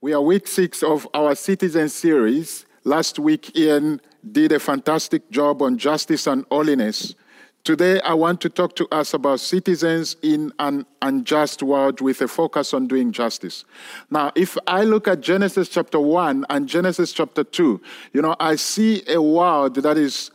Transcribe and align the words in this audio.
We 0.00 0.12
are 0.12 0.22
week 0.22 0.46
six 0.46 0.84
of 0.84 1.08
our 1.12 1.34
Citizen 1.34 1.88
series. 1.88 2.66
Last 2.84 3.18
week, 3.18 3.56
Ian 3.56 4.00
did 4.30 4.52
a 4.52 4.60
fantastic 4.60 5.28
job 5.28 5.60
on 5.60 5.76
justice 5.76 6.28
and 6.28 6.46
holiness. 6.52 7.16
Today, 7.64 8.00
I 8.02 8.14
want 8.14 8.40
to 8.42 8.48
talk 8.48 8.76
to 8.76 8.86
us 8.92 9.12
about 9.12 9.40
citizens 9.40 10.14
in 10.22 10.52
an 10.60 10.86
unjust 11.02 11.64
world 11.64 12.00
with 12.00 12.20
a 12.20 12.28
focus 12.28 12.72
on 12.72 12.86
doing 12.86 13.10
justice. 13.10 13.64
Now, 14.08 14.30
if 14.36 14.56
I 14.68 14.84
look 14.84 15.08
at 15.08 15.20
Genesis 15.20 15.68
chapter 15.68 15.98
1 15.98 16.46
and 16.48 16.68
Genesis 16.68 17.12
chapter 17.12 17.42
2, 17.42 17.80
you 18.12 18.22
know, 18.22 18.36
I 18.38 18.54
see 18.54 19.02
a 19.08 19.20
world 19.20 19.74
that 19.74 19.98
is 19.98 20.30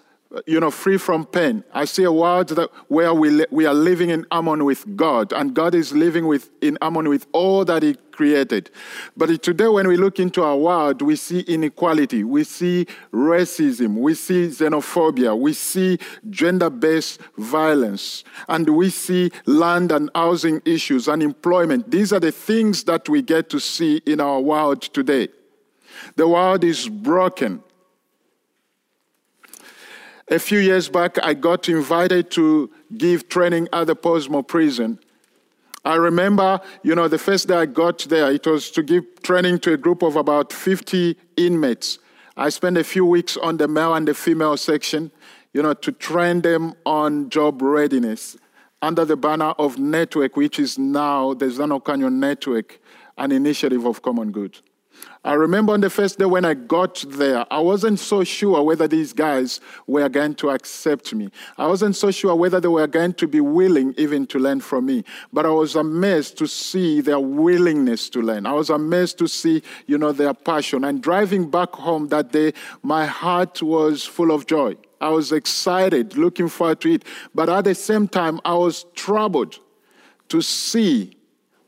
you 0.47 0.59
know, 0.59 0.71
free 0.71 0.97
from 0.97 1.25
pain. 1.25 1.63
I 1.73 1.85
see 1.85 2.03
a 2.03 2.11
world 2.11 2.49
that 2.49 2.69
where 2.87 3.13
we, 3.13 3.29
li- 3.29 3.45
we 3.51 3.65
are 3.65 3.73
living 3.73 4.09
in 4.09 4.25
harmony 4.31 4.63
with 4.63 4.95
God, 4.95 5.31
and 5.31 5.53
God 5.53 5.75
is 5.75 5.93
living 5.93 6.27
with, 6.27 6.49
in 6.61 6.77
harmony 6.81 7.09
with 7.09 7.27
all 7.33 7.63
that 7.65 7.83
He 7.83 7.95
created. 8.11 8.71
But 9.15 9.43
today, 9.43 9.67
when 9.67 9.87
we 9.87 9.97
look 9.97 10.19
into 10.19 10.43
our 10.43 10.57
world, 10.57 11.01
we 11.01 11.15
see 11.15 11.41
inequality, 11.41 12.23
we 12.23 12.43
see 12.43 12.87
racism, 13.11 13.97
we 13.97 14.15
see 14.15 14.47
xenophobia, 14.47 15.37
we 15.37 15.53
see 15.53 15.99
gender 16.29 16.69
based 16.69 17.19
violence, 17.37 18.23
and 18.47 18.75
we 18.75 18.89
see 18.89 19.31
land 19.45 19.91
and 19.91 20.09
housing 20.15 20.61
issues, 20.65 21.07
unemployment. 21.07 21.91
These 21.91 22.11
are 22.11 22.19
the 22.19 22.31
things 22.31 22.83
that 22.85 23.07
we 23.07 23.21
get 23.21 23.49
to 23.51 23.59
see 23.59 23.97
in 24.05 24.19
our 24.19 24.39
world 24.39 24.81
today. 24.81 25.27
The 26.15 26.27
world 26.27 26.63
is 26.63 26.89
broken. 26.89 27.63
A 30.33 30.39
few 30.39 30.57
years 30.57 30.89
back, 30.89 31.23
I 31.23 31.35
got 31.35 31.69
invited 31.69 32.31
to 32.31 32.67
give 32.97 33.29
training 33.29 33.67
at 33.71 33.85
the 33.85 33.95
Pollsmoor 33.95 34.47
prison. 34.47 34.97
I 35.85 35.93
remember, 35.93 36.59
you 36.81 36.95
know, 36.95 37.07
the 37.07 37.19
first 37.19 37.49
day 37.49 37.53
I 37.53 37.67
got 37.67 37.99
there, 38.09 38.31
it 38.31 38.47
was 38.47 38.71
to 38.71 38.81
give 38.81 39.03
training 39.21 39.59
to 39.59 39.73
a 39.73 39.77
group 39.77 40.01
of 40.01 40.15
about 40.15 40.51
50 40.51 41.15
inmates. 41.37 41.99
I 42.35 42.49
spent 42.49 42.79
a 42.79 42.83
few 42.83 43.05
weeks 43.05 43.37
on 43.37 43.57
the 43.57 43.67
male 43.67 43.93
and 43.93 44.07
the 44.07 44.15
female 44.15 44.57
section, 44.57 45.11
you 45.53 45.61
know, 45.61 45.75
to 45.75 45.91
train 45.91 46.41
them 46.41 46.73
on 46.83 47.29
job 47.29 47.61
readiness 47.61 48.35
under 48.81 49.05
the 49.05 49.15
banner 49.15 49.53
of 49.59 49.77
Network, 49.77 50.35
which 50.35 50.57
is 50.57 50.79
now 50.79 51.35
the 51.35 51.45
Zanokhanyo 51.45 52.11
Network, 52.11 52.79
an 53.19 53.31
initiative 53.31 53.85
of 53.85 54.01
common 54.01 54.31
good. 54.31 54.57
I 55.25 55.33
remember 55.33 55.71
on 55.71 55.79
the 55.79 55.89
first 55.89 56.19
day 56.19 56.25
when 56.25 56.43
I 56.43 56.53
got 56.53 57.05
there, 57.07 57.45
I 57.49 57.59
wasn't 57.59 57.99
so 57.99 58.25
sure 58.25 58.61
whether 58.61 58.87
these 58.89 59.13
guys 59.13 59.61
were 59.87 60.09
going 60.09 60.35
to 60.35 60.49
accept 60.49 61.13
me. 61.13 61.29
I 61.57 61.65
wasn't 61.65 61.95
so 61.95 62.11
sure 62.11 62.35
whether 62.35 62.59
they 62.59 62.67
were 62.67 62.87
going 62.87 63.13
to 63.13 63.27
be 63.27 63.39
willing 63.39 63.93
even 63.97 64.27
to 64.27 64.39
learn 64.39 64.59
from 64.59 64.85
me. 64.85 65.05
But 65.31 65.45
I 65.45 65.49
was 65.49 65.75
amazed 65.75 66.37
to 66.39 66.47
see 66.47 66.99
their 66.99 67.21
willingness 67.21 68.09
to 68.09 68.21
learn. 68.21 68.45
I 68.45 68.51
was 68.51 68.69
amazed 68.69 69.17
to 69.19 69.27
see, 69.27 69.63
you 69.87 69.97
know, 69.97 70.11
their 70.11 70.33
passion. 70.33 70.83
And 70.83 71.01
driving 71.01 71.49
back 71.49 71.71
home 71.71 72.09
that 72.09 72.33
day, 72.33 72.53
my 72.81 73.05
heart 73.05 73.61
was 73.61 74.03
full 74.03 74.31
of 74.31 74.45
joy. 74.45 74.75
I 74.99 75.09
was 75.09 75.31
excited, 75.31 76.17
looking 76.17 76.49
forward 76.49 76.81
to 76.81 76.93
it. 76.93 77.05
But 77.33 77.47
at 77.49 77.63
the 77.63 77.75
same 77.75 78.09
time, 78.09 78.41
I 78.43 78.55
was 78.55 78.85
troubled 78.93 79.59
to 80.29 80.41
see 80.41 81.17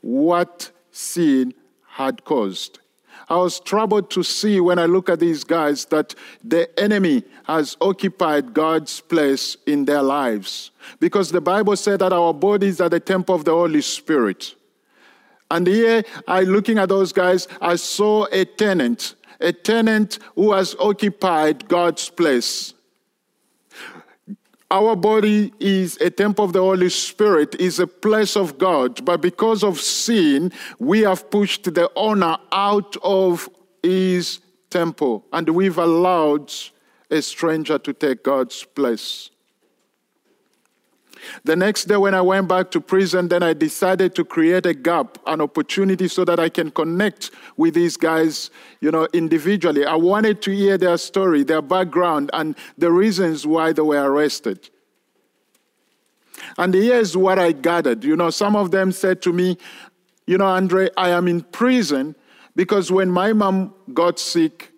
what 0.02 0.72
sin 0.92 1.54
had 1.88 2.24
caused. 2.26 2.80
I 3.28 3.38
was 3.38 3.60
troubled 3.60 4.12
to 4.12 4.24
see 4.24 4.60
when 4.60 4.78
I 4.78 4.86
look 4.86 5.10
at 5.10 5.20
these 5.20 5.44
guys 5.44 5.86
that 5.86 6.14
the 6.44 6.68
enemy 6.80 7.24
has 7.46 7.76
occupied 7.82 8.54
God's 8.54 9.02
place 9.02 9.58
in 9.66 9.86
their 9.86 10.04
lives. 10.04 10.72
Because 11.00 11.32
the 11.32 11.42
Bible 11.42 11.76
said 11.76 12.00
that 12.00 12.14
our 12.14 12.34
bodies 12.34 12.80
are 12.80 12.90
the 12.90 13.00
temple 13.00 13.34
of 13.34 13.46
the 13.46 13.52
Holy 13.52 13.82
Spirit. 13.82 14.54
And 15.50 15.66
here, 15.66 16.04
I 16.28 16.42
looking 16.42 16.78
at 16.78 16.90
those 16.90 17.12
guys, 17.12 17.48
I 17.62 17.76
saw 17.76 18.28
a 18.32 18.46
tenant, 18.46 19.16
a 19.40 19.52
tenant 19.52 20.20
who 20.36 20.54
has 20.54 20.76
occupied 20.80 21.68
God's 21.68 22.10
place. 22.10 22.75
Our 24.72 24.96
body 24.96 25.54
is 25.60 25.98
a 25.98 26.10
temple 26.10 26.46
of 26.46 26.54
the 26.54 26.60
Holy 26.60 26.90
Spirit, 26.90 27.56
is 27.56 27.80
a 27.80 27.86
place 27.86 28.36
of 28.36 28.58
God, 28.58 29.06
but 29.06 29.22
because 29.22 29.64
of 29.64 29.80
sin, 29.80 30.52
we 30.80 31.02
have 31.02 31.30
pushed 31.30 31.74
the 31.74 31.92
owner 31.96 32.38
out 32.52 32.98
of 33.04 33.48
his 33.84 34.40
temple 34.72 35.26
and 35.32 35.50
we've 35.50 35.78
allowed 35.78 36.52
a 37.12 37.22
stranger 37.22 37.78
to 37.78 37.94
take 37.94 38.24
God's 38.24 38.64
place. 38.64 39.30
The 41.44 41.56
next 41.56 41.86
day, 41.86 41.98
when 41.98 42.14
I 42.14 42.22
went 42.22 42.48
back 42.48 42.72
to 42.72 42.82
prison, 42.82 43.28
then 43.28 43.44
I 43.44 43.54
decided 43.54 44.16
to 44.16 44.26
create 44.26 44.66
a 44.66 44.74
gap, 44.74 45.18
an 45.28 45.42
opportunity 45.42 46.08
so 46.08 46.26
that 46.26 46.40
I 46.40 46.50
can 46.50 46.72
connect 46.72 47.32
with 47.58 47.74
these 47.74 47.98
guys, 47.98 48.50
you 48.82 48.92
know, 48.92 49.08
individually. 49.14 49.86
I 49.86 49.96
wanted 49.96 50.42
to 50.44 50.52
hear 50.52 50.78
their 50.78 50.98
story, 50.98 51.44
their 51.44 51.62
background, 51.62 52.30
and 52.34 52.56
the 52.78 52.92
reasons 52.92 53.46
why 53.46 53.74
they 53.74 53.82
were 53.82 54.12
arrested. 54.12 54.70
And 56.58 56.74
here's 56.74 57.16
what 57.16 57.40
I 57.40 57.52
gathered. 57.52 58.04
You 58.04 58.16
know, 58.16 58.30
some 58.30 58.56
of 58.56 58.72
them 58.72 58.92
said 58.92 59.22
to 59.24 59.34
me, 59.34 59.58
You 60.28 60.38
know, 60.38 60.46
Andre, 60.46 60.90
I 60.98 61.10
am 61.10 61.28
in 61.28 61.42
prison 61.42 62.16
because 62.56 62.92
when 62.92 63.10
my 63.10 63.34
mom 63.34 63.74
got 63.94 64.20
sick, 64.20 64.72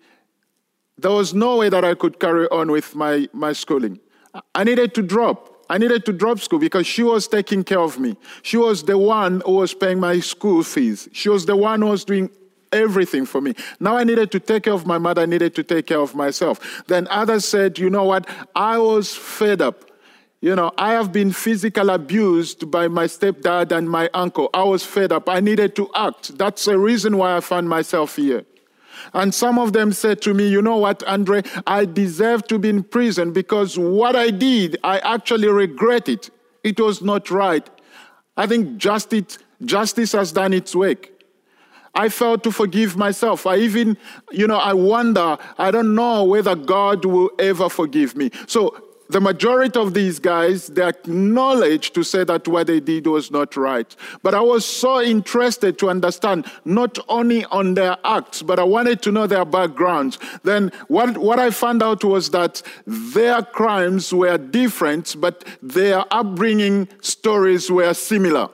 there 0.98 1.12
was 1.12 1.34
no 1.34 1.58
way 1.58 1.70
that 1.70 1.86
I 1.86 1.94
could 1.94 2.20
carry 2.20 2.48
on 2.50 2.72
with 2.72 2.96
my, 2.96 3.30
my 3.34 3.54
schooling. 3.54 4.00
I 4.56 4.64
needed 4.64 4.94
to 4.96 5.02
drop. 5.02 5.57
I 5.70 5.78
needed 5.78 6.06
to 6.06 6.14
drop 6.14 6.40
school 6.40 6.60
because 6.60 6.88
she 6.88 7.04
was 7.04 7.28
taking 7.28 7.64
care 7.64 7.80
of 7.80 8.00
me. 8.00 8.16
She 8.42 8.58
was 8.58 8.84
the 8.84 8.98
one 8.98 9.42
who 9.46 9.54
was 9.54 9.74
paying 9.74 10.00
my 10.00 10.20
school 10.20 10.64
fees. 10.64 11.10
She 11.12 11.30
was 11.30 11.46
the 11.46 11.56
one 11.56 11.82
who 11.82 11.88
was 11.88 12.06
doing 12.06 12.30
everything 12.72 13.26
for 13.26 13.42
me. 13.42 13.54
Now 13.80 13.98
I 13.98 14.04
needed 14.04 14.32
to 14.32 14.40
take 14.40 14.64
care 14.64 14.74
of 14.74 14.86
my 14.86 14.98
mother, 14.98 15.22
I 15.22 15.26
needed 15.26 15.56
to 15.56 15.64
take 15.64 15.88
care 15.88 16.00
of 16.00 16.16
myself. 16.16 16.84
Then 16.88 17.08
others 17.10 17.46
said, 17.46 17.80
you 17.80 17.90
know 17.90 18.04
what? 18.04 18.28
I 18.56 18.78
was 18.78 19.16
fed 19.16 19.62
up. 19.62 19.86
You 20.40 20.56
know, 20.56 20.72
I 20.78 20.92
have 20.92 21.12
been 21.12 21.32
physically 21.32 21.92
abused 21.92 22.70
by 22.70 22.88
my 22.88 23.06
stepdad 23.06 23.72
and 23.72 23.90
my 23.90 24.10
uncle. 24.14 24.50
I 24.54 24.64
was 24.64 24.86
fed 24.86 25.12
up. 25.12 25.28
I 25.28 25.40
needed 25.40 25.76
to 25.78 25.90
act. 25.96 26.38
That's 26.38 26.66
the 26.66 26.78
reason 26.78 27.18
why 27.18 27.36
I 27.36 27.40
found 27.40 27.68
myself 27.68 28.16
here. 28.16 28.46
And 29.14 29.34
some 29.34 29.58
of 29.60 29.74
them 29.74 29.92
said 29.92 30.22
to 30.24 30.34
me, 30.34 30.48
You 30.48 30.62
know 30.62 30.78
what, 30.78 31.04
Andre? 31.04 31.44
I 31.66 31.86
deserve 31.86 32.48
to 32.48 32.60
be 32.60 32.70
in 32.70 32.84
prison 32.84 33.34
because 33.34 33.78
what 33.78 34.16
I 34.16 34.30
did, 34.30 34.78
I 34.84 35.00
actually 35.00 35.48
regret 35.48 36.10
it. 36.10 36.30
It 36.64 36.80
was 36.80 37.02
not 37.02 37.30
right. 37.30 37.68
I 38.36 38.46
think 38.48 38.78
justice, 38.78 39.40
justice 39.64 40.12
has 40.12 40.32
done 40.32 40.54
its 40.54 40.76
work. 40.76 41.10
I 41.96 42.10
failed 42.10 42.44
to 42.44 42.52
forgive 42.52 42.96
myself. 42.96 43.48
I 43.48 43.58
even, 43.58 43.98
you 44.32 44.46
know, 44.46 44.58
I 44.58 44.74
wonder, 44.74 45.38
I 45.58 45.72
don't 45.72 45.96
know 45.96 46.24
whether 46.24 46.56
God 46.56 47.06
will 47.06 47.32
ever 47.40 47.70
forgive 47.70 48.16
me. 48.16 48.30
So 48.46 48.87
the 49.10 49.22
majority 49.22 49.80
of 49.80 49.94
these 49.94 50.20
guys, 50.20 50.68
they 50.68 50.84
acknowledged 50.84 51.94
to 51.96 52.04
say 52.04 52.24
that 52.26 52.48
what 52.48 52.68
they 52.68 52.80
did 52.80 53.08
was 53.08 53.32
not 53.32 53.56
right. 53.56 53.96
But 54.22 54.36
I 54.36 54.42
was 54.42 54.66
so 54.66 55.02
interested 55.02 55.78
to 55.80 55.90
understand 55.90 56.46
not 56.66 57.00
only 57.08 57.46
on 57.46 57.74
their 57.74 57.98
acts, 58.04 58.42
but 58.42 58.60
I 58.60 58.64
wanted 58.64 59.02
to 59.04 59.12
know 59.12 59.28
their 59.28 59.46
backgrounds. 59.46 60.20
Then 60.44 60.72
what, 60.88 61.18
what 61.18 61.40
I 61.40 61.52
found 61.52 61.82
out 61.82 62.04
was 62.04 62.32
that 62.32 62.62
their 62.86 63.42
crimes 63.42 64.14
were 64.14 64.38
different, 64.38 65.16
but 65.20 65.46
their 65.62 66.04
upbringing 66.12 66.90
stories 67.02 67.72
were 67.72 67.94
similar. 67.94 68.50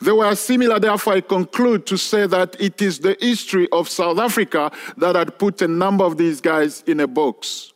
They 0.00 0.12
were 0.12 0.34
similar, 0.36 0.78
therefore, 0.78 1.14
I 1.14 1.20
conclude 1.22 1.86
to 1.86 1.96
say 1.96 2.26
that 2.26 2.60
it 2.60 2.82
is 2.82 2.98
the 2.98 3.16
history 3.18 3.68
of 3.72 3.88
South 3.88 4.18
Africa 4.18 4.70
that 4.98 5.16
had 5.16 5.38
put 5.38 5.62
a 5.62 5.68
number 5.68 6.04
of 6.04 6.18
these 6.18 6.40
guys 6.40 6.82
in 6.86 7.00
a 7.00 7.06
box. 7.06 7.72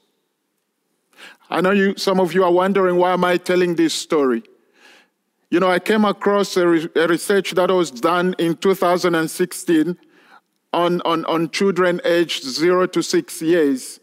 I 1.51 1.61
know 1.61 1.71
you, 1.71 1.97
some 1.97 2.21
of 2.21 2.33
you 2.33 2.45
are 2.45 2.53
wondering 2.53 2.97
why 2.97 3.13
am 3.13 3.25
I 3.25 3.37
telling 3.37 3.75
this 3.75 3.95
story? 3.95 4.43
You 5.51 5.61
know, 5.61 5.71
I 5.71 5.79
came 5.79 6.05
across 6.05 6.57
a, 6.57 6.67
re- 6.67 6.89
a 6.97 7.07
research 7.07 7.53
that 7.53 7.71
was 7.71 7.91
done 7.91 8.35
in 8.39 8.57
2016 8.57 9.97
on, 10.73 11.01
on, 11.03 11.25
on 11.27 11.51
children 11.51 12.01
aged 12.05 12.43
zero 12.43 12.87
to 12.87 13.03
six 13.03 13.41
years. 13.41 14.01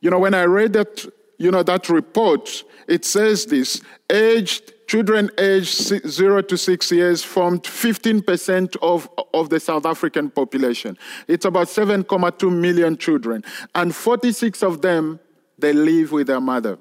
You 0.00 0.10
know, 0.10 0.18
when 0.18 0.34
I 0.34 0.44
read 0.44 0.74
that, 0.74 1.04
you 1.38 1.50
know, 1.50 1.62
that 1.64 1.88
report, 1.88 2.62
it 2.86 3.04
says 3.04 3.46
this 3.46 3.82
aged 4.10 4.72
children 4.86 5.30
aged 5.38 6.06
zero 6.08 6.42
to 6.42 6.56
six 6.56 6.90
years 6.92 7.22
formed 7.24 7.62
15% 7.64 8.76
of, 8.80 9.08
of 9.34 9.50
the 9.50 9.60
South 9.60 9.84
African 9.84 10.30
population. 10.30 10.96
It's 11.26 11.44
about 11.44 11.66
7.2 11.66 12.52
million 12.52 12.96
children, 12.96 13.44
and 13.74 13.94
46 13.94 14.62
of 14.62 14.80
them 14.80 15.20
they 15.58 15.72
live 15.72 16.12
with 16.12 16.28
their 16.28 16.40
mother. 16.40 16.78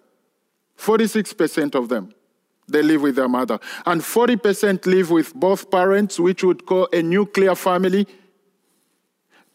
46% 0.78 1.76
of 1.76 1.90
them, 1.90 2.14
they 2.68 2.82
live 2.82 3.02
with 3.02 3.16
their 3.16 3.28
mother. 3.28 3.60
And 3.86 4.02
40% 4.02 4.86
live 4.86 5.10
with 5.10 5.34
both 5.34 5.72
parents, 5.72 6.20
which 6.20 6.44
would 6.44 6.66
call 6.66 6.88
a 6.94 7.02
nuclear 7.02 7.56
family. 7.56 8.08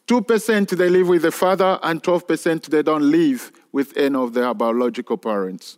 2% 0.07 0.69
they 0.77 0.89
live 0.89 1.07
with 1.07 1.21
the 1.21 1.31
father, 1.31 1.79
and 1.83 2.03
12% 2.03 2.65
they 2.65 2.83
don't 2.83 3.09
live 3.09 3.51
with 3.71 3.95
any 3.95 4.15
of 4.15 4.33
their 4.33 4.53
biological 4.53 5.17
parents. 5.17 5.77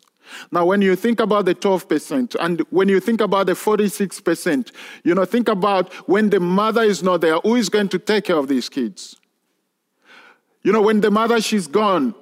Now, 0.52 0.66
when 0.66 0.82
you 0.82 0.96
think 0.96 1.20
about 1.20 1.46
the 1.46 1.54
12% 1.54 2.36
and 2.40 2.62
when 2.72 2.90
you 2.90 3.00
think 3.00 3.22
about 3.22 3.46
the 3.46 3.54
46%, 3.54 4.72
you 5.04 5.14
know, 5.14 5.24
think 5.24 5.48
about 5.48 5.94
when 6.10 6.32
the 6.32 6.40
mother 6.40 6.82
is 6.82 7.04
not 7.04 7.22
there, 7.22 7.38
who 7.38 7.56
is 7.56 7.70
going 7.70 7.90
to 7.90 8.00
take 8.00 8.26
care 8.26 8.38
of 8.38 8.48
these 8.48 8.68
kids? 8.68 9.18
You 10.64 10.72
know, 10.72 10.82
when 10.82 11.02
the 11.02 11.12
mother, 11.12 11.40
she's 11.40 11.68
gone, 11.68 12.16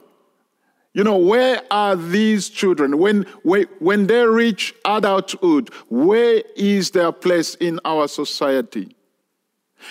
you 0.94 1.04
know, 1.04 1.18
where 1.18 1.62
are 1.72 1.96
these 1.96 2.50
children? 2.50 3.00
When, 3.00 3.24
when, 3.44 4.08
they 4.08 4.26
reach 4.26 4.76
adulthood, 4.86 5.70
where 5.90 6.44
is 6.56 6.92
their 6.92 7.12
place 7.12 7.56
in 7.56 7.80
our 7.84 8.08
society? 8.08 8.96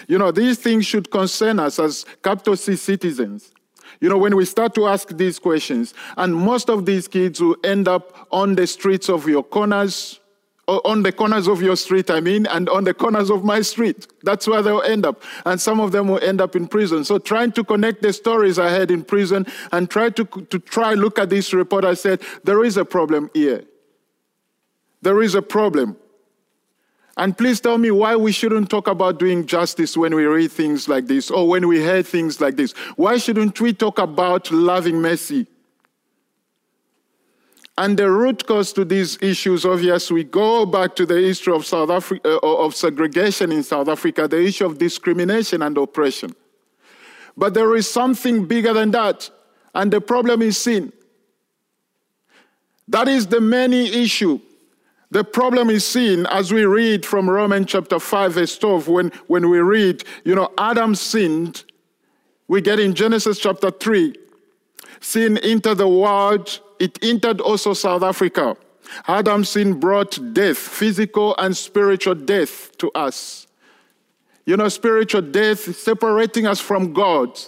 You 0.07 0.19
know, 0.19 0.31
these 0.31 0.59
things 0.59 0.87
should 0.87 1.11
concern 1.11 1.59
us 1.59 1.79
as 1.79 2.07
capital 2.23 2.57
C 2.57 2.77
citizens. 2.77 3.51
You 4.01 4.09
know, 4.09 4.17
when 4.17 4.37
we 4.37 4.45
start 4.45 4.75
to 4.77 4.87
ask 4.87 5.09
these 5.09 5.39
questions, 5.39 5.93
and 6.17 6.35
most 6.35 6.71
of 6.71 6.87
these 6.87 7.09
kids 7.09 7.41
will 7.41 7.57
end 7.63 7.89
up 7.89 8.27
on 8.31 8.55
the 8.55 8.67
streets 8.67 9.09
of 9.09 9.29
your 9.29 9.43
corners, 9.43 10.21
on 10.81 11.03
the 11.03 11.13
corners 11.13 11.49
of 11.49 11.63
your 11.63 11.77
street, 11.77 12.11
I 12.11 12.21
mean, 12.21 12.47
and 12.47 12.69
on 12.69 12.85
the 12.85 12.95
corners 12.95 13.31
of 13.31 13.45
my 13.45 13.61
street. 13.63 14.07
That's 14.23 14.47
where 14.47 14.63
they'll 14.63 14.83
end 14.83 15.07
up. 15.07 15.23
And 15.45 15.61
some 15.61 15.81
of 15.81 15.93
them 15.93 16.09
will 16.09 16.23
end 16.23 16.41
up 16.41 16.57
in 16.57 16.69
prison. 16.69 17.05
So 17.05 17.19
trying 17.19 17.53
to 17.53 17.65
connect 17.65 18.03
the 18.03 18.13
stories 18.13 18.59
I 18.59 18.71
had 18.71 18.91
in 18.91 19.05
prison 19.05 19.47
and 19.73 19.91
try 19.91 20.11
to, 20.11 20.25
to 20.25 20.59
try 20.59 20.95
look 20.95 21.19
at 21.19 21.31
this 21.31 21.53
report, 21.53 21.85
I 21.85 21.95
said, 21.95 22.23
there 22.45 22.65
is 22.65 22.77
a 22.77 22.85
problem 22.85 23.31
here. 23.35 23.65
There 25.03 25.23
is 25.23 25.35
a 25.35 25.43
problem. 25.43 25.97
And 27.17 27.37
please 27.37 27.61
tell 27.61 27.77
me 27.77 27.91
why 27.91 28.17
we 28.17 28.33
shouldn't 28.33 28.71
talk 28.71 28.89
about 28.89 29.19
doing 29.19 29.47
justice 29.47 29.97
when 29.97 30.15
we 30.15 30.25
read 30.25 30.51
things 30.51 30.89
like 30.89 31.07
this 31.07 31.31
or 31.31 31.47
when 31.47 31.69
we 31.69 31.81
hear 31.81 32.03
things 32.03 32.41
like 32.41 32.57
this. 32.57 32.73
Why 32.97 33.19
shouldn't 33.19 33.61
we 33.61 33.75
talk 33.75 33.99
about 33.99 34.51
loving 34.51 35.03
mercy? 35.03 35.47
And 37.83 37.97
the 37.97 38.09
root 38.09 38.47
cause 38.47 38.73
to 38.75 38.85
these 38.85 39.19
issues, 39.21 39.65
obviously, 39.65 40.15
we 40.15 40.23
go 40.23 40.65
back 40.65 40.95
to 40.95 41.05
the 41.05 41.17
history 41.17 41.53
of 41.53 41.67
South 41.67 41.91
Africa, 41.91 42.39
uh, 42.41 42.65
of 42.65 42.77
segregation 42.77 43.51
in 43.51 43.65
South 43.65 43.89
Africa, 43.89 44.29
the 44.29 44.41
issue 44.41 44.67
of 44.67 44.79
discrimination 44.79 45.63
and 45.63 45.77
oppression. 45.77 46.33
But 47.37 47.55
there 47.55 47.75
is 47.75 47.91
something 47.91 48.47
bigger 48.47 48.73
than 48.73 48.93
that, 48.93 49.29
and 49.75 49.93
the 49.93 50.01
problem 50.01 50.43
is 50.43 50.59
sin. 50.59 50.93
That 52.87 53.09
is 53.09 53.27
the 53.27 53.41
main 53.41 53.73
issue. 53.73 54.39
The 55.11 55.25
problem 55.25 55.69
is 55.69 55.85
sin 55.85 56.25
as 56.27 56.53
we 56.53 56.65
read 56.65 57.05
from 57.05 57.29
Romans 57.29 57.67
chapter 57.67 57.99
5, 57.99 58.35
verse 58.35 58.57
12, 58.59 58.87
when, 58.87 59.13
when 59.27 59.51
we 59.51 59.59
read, 59.59 60.05
you 60.23 60.37
know, 60.37 60.53
Adam 60.57 60.95
sinned. 60.95 61.65
We 62.47 62.61
get 62.61 62.79
in 62.79 62.95
Genesis 62.95 63.41
chapter 63.41 63.73
3, 63.73 64.15
sin 65.01 65.39
entered 65.39 65.77
the 65.77 65.89
world, 65.89 66.61
it 66.79 66.99
entered 67.03 67.41
also 67.41 67.75
South 67.75 68.03
Africa. 68.03 68.57
Adam's 69.09 69.51
sin 69.51 69.79
brought 69.79 70.19
death, 70.35 70.59
physical 70.59 71.35
and 71.39 71.57
spiritual 71.57 72.15
death 72.15 72.77
to 72.79 72.91
us. 72.93 73.47
You 74.45 74.57
know, 74.57 74.69
spiritual 74.69 75.23
death 75.23 75.77
separating 75.77 76.47
us 76.47 76.61
from 76.61 76.93
God 76.93 77.39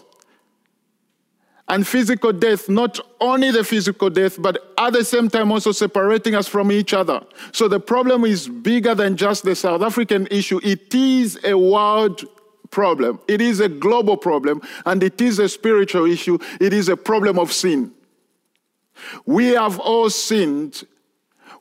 and 1.69 1.87
physical 1.87 2.33
death, 2.33 2.69
not 2.69 3.01
only 3.21 3.51
the 3.51 3.65
physical 3.65 4.11
death, 4.11 4.41
but 4.41 4.75
at 4.79 4.93
the 4.93 5.05
same 5.05 5.31
time 5.31 5.51
also 5.51 5.73
separating 5.73 6.35
us 6.35 6.47
from 6.47 6.71
each 6.71 6.93
other. 6.93 7.21
So 7.53 7.69
the 7.69 7.81
problem 7.81 8.25
is 8.25 8.49
bigger 8.49 8.95
than 8.95 9.17
just 9.17 9.45
the 9.45 9.57
South 9.57 9.83
African 9.83 10.27
issue. 10.31 10.61
It 10.63 10.95
is 10.95 11.39
a 11.43 11.57
world 11.57 12.25
problem, 12.75 13.21
it 13.29 13.41
is 13.41 13.61
a 13.61 13.69
global 13.69 14.17
problem, 14.17 14.61
and 14.85 15.03
it 15.03 15.21
is 15.21 15.39
a 15.39 15.49
spiritual 15.49 16.07
issue. 16.07 16.39
It 16.61 16.73
is 16.73 16.89
a 16.89 16.97
problem 16.97 17.39
of 17.39 17.53
sin. 17.53 17.93
We 19.25 19.47
have 19.51 19.79
all 19.79 20.11
sinned. 20.11 20.85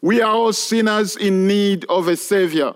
We 0.02 0.22
are 0.22 0.34
all 0.34 0.54
sinners 0.54 1.16
in 1.16 1.48
need 1.48 1.86
of 1.88 2.08
a 2.08 2.18
savior. 2.18 2.74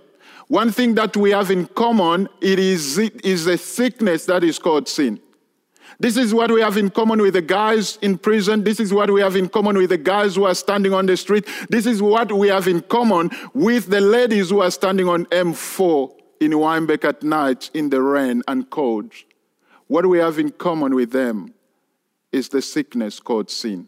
One 0.47 0.71
thing 0.71 0.95
that 0.95 1.17
we 1.17 1.31
have 1.31 1.51
in 1.51 1.65
common 1.65 2.29
it 2.39 2.59
is, 2.59 2.97
it 2.97 3.25
is 3.25 3.47
a 3.47 3.57
sickness 3.57 4.25
that 4.27 4.43
is 4.43 4.59
called 4.59 4.87
sin. 4.87 5.19
This 5.99 6.15
is 6.15 6.31
what 6.31 6.51
we 6.51 6.61
have 6.61 6.77
in 6.77 6.91
common 6.91 7.19
with 7.19 7.33
the 7.33 7.41
guys 7.41 7.97
in 8.03 8.19
prison. 8.19 8.63
This 8.63 8.79
is 8.79 8.93
what 8.93 9.09
we 9.09 9.19
have 9.21 9.35
in 9.35 9.49
common 9.49 9.77
with 9.77 9.89
the 9.89 9.97
guys 9.97 10.35
who 10.35 10.45
are 10.45 10.53
standing 10.53 10.93
on 10.93 11.07
the 11.07 11.17
street. 11.17 11.47
This 11.69 11.87
is 11.87 12.03
what 12.03 12.31
we 12.31 12.49
have 12.49 12.67
in 12.67 12.81
common 12.81 13.31
with 13.55 13.87
the 13.87 13.99
ladies 13.99 14.51
who 14.51 14.61
are 14.61 14.69
standing 14.69 15.09
on 15.09 15.25
M4 15.25 16.16
in 16.39 16.51
Wynberg 16.51 17.03
at 17.05 17.23
night 17.23 17.69
in 17.73 17.89
the 17.89 18.01
rain 18.01 18.43
and 18.47 18.69
cold. 18.69 19.11
What 19.87 20.05
we 20.05 20.19
have 20.19 20.39
in 20.39 20.51
common 20.51 20.95
with 20.95 21.11
them 21.11 21.53
is 22.31 22.49
the 22.49 22.61
sickness 22.61 23.19
called 23.19 23.49
sin. 23.49 23.87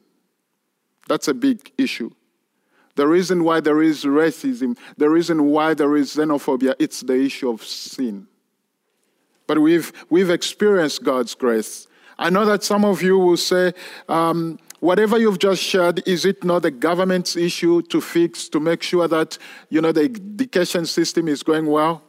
That's 1.07 1.27
a 1.27 1.33
big 1.33 1.71
issue. 1.77 2.11
The 2.95 3.07
reason 3.07 3.43
why 3.43 3.61
there 3.61 3.81
is 3.81 4.03
racism, 4.03 4.77
the 4.97 5.09
reason 5.09 5.45
why 5.45 5.73
there 5.73 5.95
is 5.95 6.15
xenophobia, 6.15 6.75
it's 6.79 7.01
the 7.01 7.15
issue 7.15 7.49
of 7.49 7.63
sin. 7.63 8.27
But 9.47 9.59
we've, 9.59 9.91
we've 10.09 10.29
experienced 10.29 11.03
God's 11.03 11.33
grace. 11.33 11.87
I 12.17 12.29
know 12.29 12.45
that 12.45 12.63
some 12.63 12.83
of 12.83 13.01
you 13.01 13.17
will 13.17 13.37
say, 13.37 13.73
um, 14.09 14.59
whatever 14.79 15.17
you've 15.17 15.39
just 15.39 15.63
shared, 15.63 16.05
is 16.07 16.25
it 16.25 16.43
not 16.43 16.63
the 16.63 16.71
government's 16.71 17.35
issue 17.35 17.81
to 17.83 18.01
fix, 18.01 18.49
to 18.49 18.59
make 18.59 18.83
sure 18.83 19.07
that, 19.07 19.37
you 19.69 19.81
know, 19.81 19.91
the 19.91 20.03
education 20.03 20.85
system 20.85 21.27
is 21.27 21.41
going 21.41 21.67
well? 21.67 22.03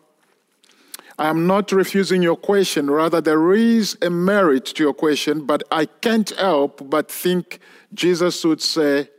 I 1.20 1.28
am 1.28 1.46
not 1.46 1.70
refusing 1.70 2.22
your 2.22 2.34
question. 2.34 2.90
Rather, 2.90 3.20
there 3.20 3.52
is 3.52 3.94
a 4.00 4.08
merit 4.08 4.64
to 4.64 4.82
your 4.82 4.94
question, 4.94 5.44
but 5.44 5.62
I 5.70 5.84
can't 5.84 6.30
help 6.30 6.88
but 6.88 7.10
think 7.10 7.58
Jesus 7.92 8.42
would 8.42 8.62
say 8.62 9.10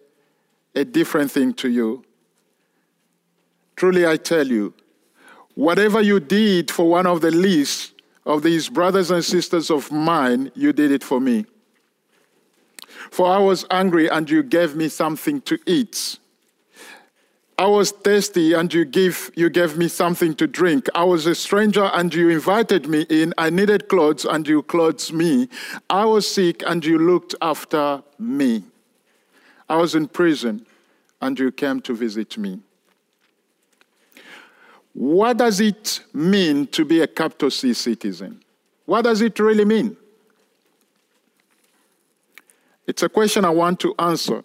a 0.74 0.84
different 0.84 1.30
thing 1.30 1.54
to 1.54 1.70
you. 1.70 2.04
Truly, 3.76 4.08
I 4.08 4.18
tell 4.18 4.48
you, 4.48 4.74
whatever 5.54 6.02
you 6.02 6.20
did 6.20 6.72
for 6.72 6.90
one 6.90 7.06
of 7.06 7.22
the 7.22 7.30
least 7.30 7.94
of 8.26 8.42
these 8.42 8.68
brothers 8.68 9.12
and 9.12 9.24
sisters 9.24 9.70
of 9.70 9.92
mine, 9.92 10.52
you 10.56 10.74
did 10.74 10.90
it 10.90 11.04
for 11.04 11.22
me. 11.22 11.46
For 13.12 13.28
I 13.28 13.38
was 13.38 13.64
hungry 13.70 14.10
and 14.10 14.28
you 14.28 14.42
gave 14.42 14.76
me 14.76 14.90
something 14.90 15.40
to 15.42 15.60
eat. 15.68 16.18
I 17.62 17.68
was 17.68 17.92
thirsty 17.92 18.54
and 18.54 18.74
you 18.74 18.86
gave, 18.86 19.30
you 19.36 19.48
gave 19.48 19.78
me 19.78 19.88
something 19.88 20.34
to 20.38 20.48
drink. 20.48 20.88
I 20.96 21.04
was 21.04 21.28
a 21.28 21.36
stranger 21.36 21.92
and 21.94 22.12
you 22.12 22.30
invited 22.30 22.88
me 22.88 23.06
in. 23.08 23.36
I 23.38 23.52
needed 23.52 23.88
clothes 23.88 24.26
and 24.26 24.48
you 24.48 24.64
clothed 24.64 25.14
me. 25.14 25.48
I 25.88 26.06
was 26.06 26.28
sick 26.28 26.64
and 26.66 26.84
you 26.84 26.98
looked 26.98 27.36
after 27.40 28.02
me. 28.18 28.64
I 29.70 29.76
was 29.76 29.94
in 29.94 30.08
prison 30.08 30.66
and 31.22 31.38
you 31.38 31.52
came 31.52 31.82
to 31.82 31.96
visit 31.96 32.36
me. 32.36 32.62
What 34.94 35.38
does 35.38 35.60
it 35.60 36.00
mean 36.16 36.66
to 36.66 36.84
be 36.84 37.02
a 37.02 37.08
capital 37.08 37.52
C 37.52 37.76
citizen? 37.76 38.42
What 38.88 39.04
does 39.04 39.22
it 39.22 39.40
really 39.40 39.66
mean? 39.66 39.96
It's 42.88 43.04
a 43.04 43.10
question 43.10 43.46
I 43.46 43.52
want 43.52 43.80
to 43.82 43.94
answer. 44.00 44.44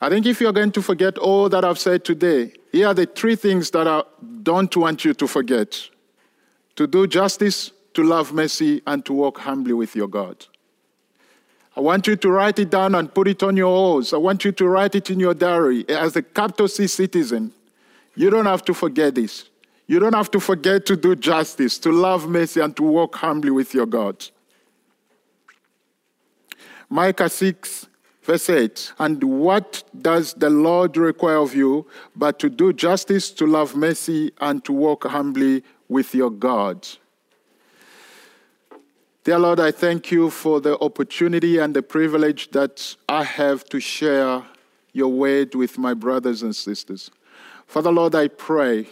I 0.00 0.08
think 0.08 0.26
if 0.26 0.40
you're 0.40 0.52
going 0.52 0.72
to 0.72 0.82
forget 0.82 1.18
all 1.18 1.48
that 1.48 1.64
I've 1.64 1.78
said 1.78 2.04
today, 2.04 2.52
here 2.72 2.88
are 2.88 2.94
the 2.94 3.06
three 3.06 3.36
things 3.36 3.70
that 3.70 3.86
I 3.86 4.02
don't 4.42 4.74
want 4.76 5.04
you 5.04 5.14
to 5.14 5.26
forget 5.26 5.88
to 6.76 6.86
do 6.86 7.06
justice, 7.06 7.70
to 7.94 8.02
love 8.02 8.32
mercy, 8.32 8.82
and 8.86 9.04
to 9.06 9.12
walk 9.12 9.38
humbly 9.38 9.72
with 9.72 9.94
your 9.94 10.08
God. 10.08 10.44
I 11.76 11.80
want 11.80 12.06
you 12.06 12.16
to 12.16 12.30
write 12.30 12.58
it 12.58 12.70
down 12.70 12.94
and 12.94 13.12
put 13.12 13.28
it 13.28 13.42
on 13.42 13.56
your 13.56 13.68
walls. 13.68 14.12
I 14.12 14.16
want 14.16 14.44
you 14.44 14.52
to 14.52 14.68
write 14.68 14.94
it 14.94 15.10
in 15.10 15.18
your 15.18 15.34
diary. 15.34 15.88
As 15.88 16.14
a 16.16 16.22
capital 16.22 16.68
C 16.68 16.86
citizen, 16.86 17.52
you 18.14 18.30
don't 18.30 18.46
have 18.46 18.64
to 18.66 18.74
forget 18.74 19.14
this. 19.14 19.48
You 19.86 19.98
don't 19.98 20.14
have 20.14 20.30
to 20.30 20.40
forget 20.40 20.86
to 20.86 20.96
do 20.96 21.14
justice, 21.16 21.78
to 21.78 21.92
love 21.92 22.28
mercy, 22.28 22.60
and 22.60 22.74
to 22.76 22.82
walk 22.82 23.16
humbly 23.16 23.50
with 23.50 23.74
your 23.74 23.86
God. 23.86 24.24
Micah 26.88 27.28
6, 27.28 27.86
verse 28.24 28.50
8. 28.50 28.92
And 28.98 29.22
what 29.22 29.84
does 30.00 30.34
the 30.34 30.50
Lord 30.50 30.96
require 30.96 31.36
of 31.36 31.54
you 31.54 31.86
but 32.16 32.38
to 32.40 32.50
do 32.50 32.72
justice, 32.72 33.30
to 33.32 33.46
love 33.46 33.76
mercy, 33.76 34.32
and 34.40 34.64
to 34.64 34.72
walk 34.72 35.04
humbly 35.04 35.62
with 35.88 36.14
your 36.14 36.30
God? 36.30 36.88
Dear 39.22 39.38
Lord, 39.38 39.60
I 39.60 39.70
thank 39.70 40.10
you 40.10 40.28
for 40.28 40.60
the 40.60 40.78
opportunity 40.80 41.58
and 41.58 41.74
the 41.74 41.82
privilege 41.82 42.50
that 42.50 42.96
I 43.08 43.24
have 43.24 43.64
to 43.66 43.80
share 43.80 44.42
your 44.92 45.08
word 45.08 45.54
with 45.54 45.78
my 45.78 45.94
brothers 45.94 46.42
and 46.42 46.54
sisters. 46.54 47.10
Father, 47.66 47.90
Lord, 47.90 48.14
I 48.14 48.28
pray 48.28 48.86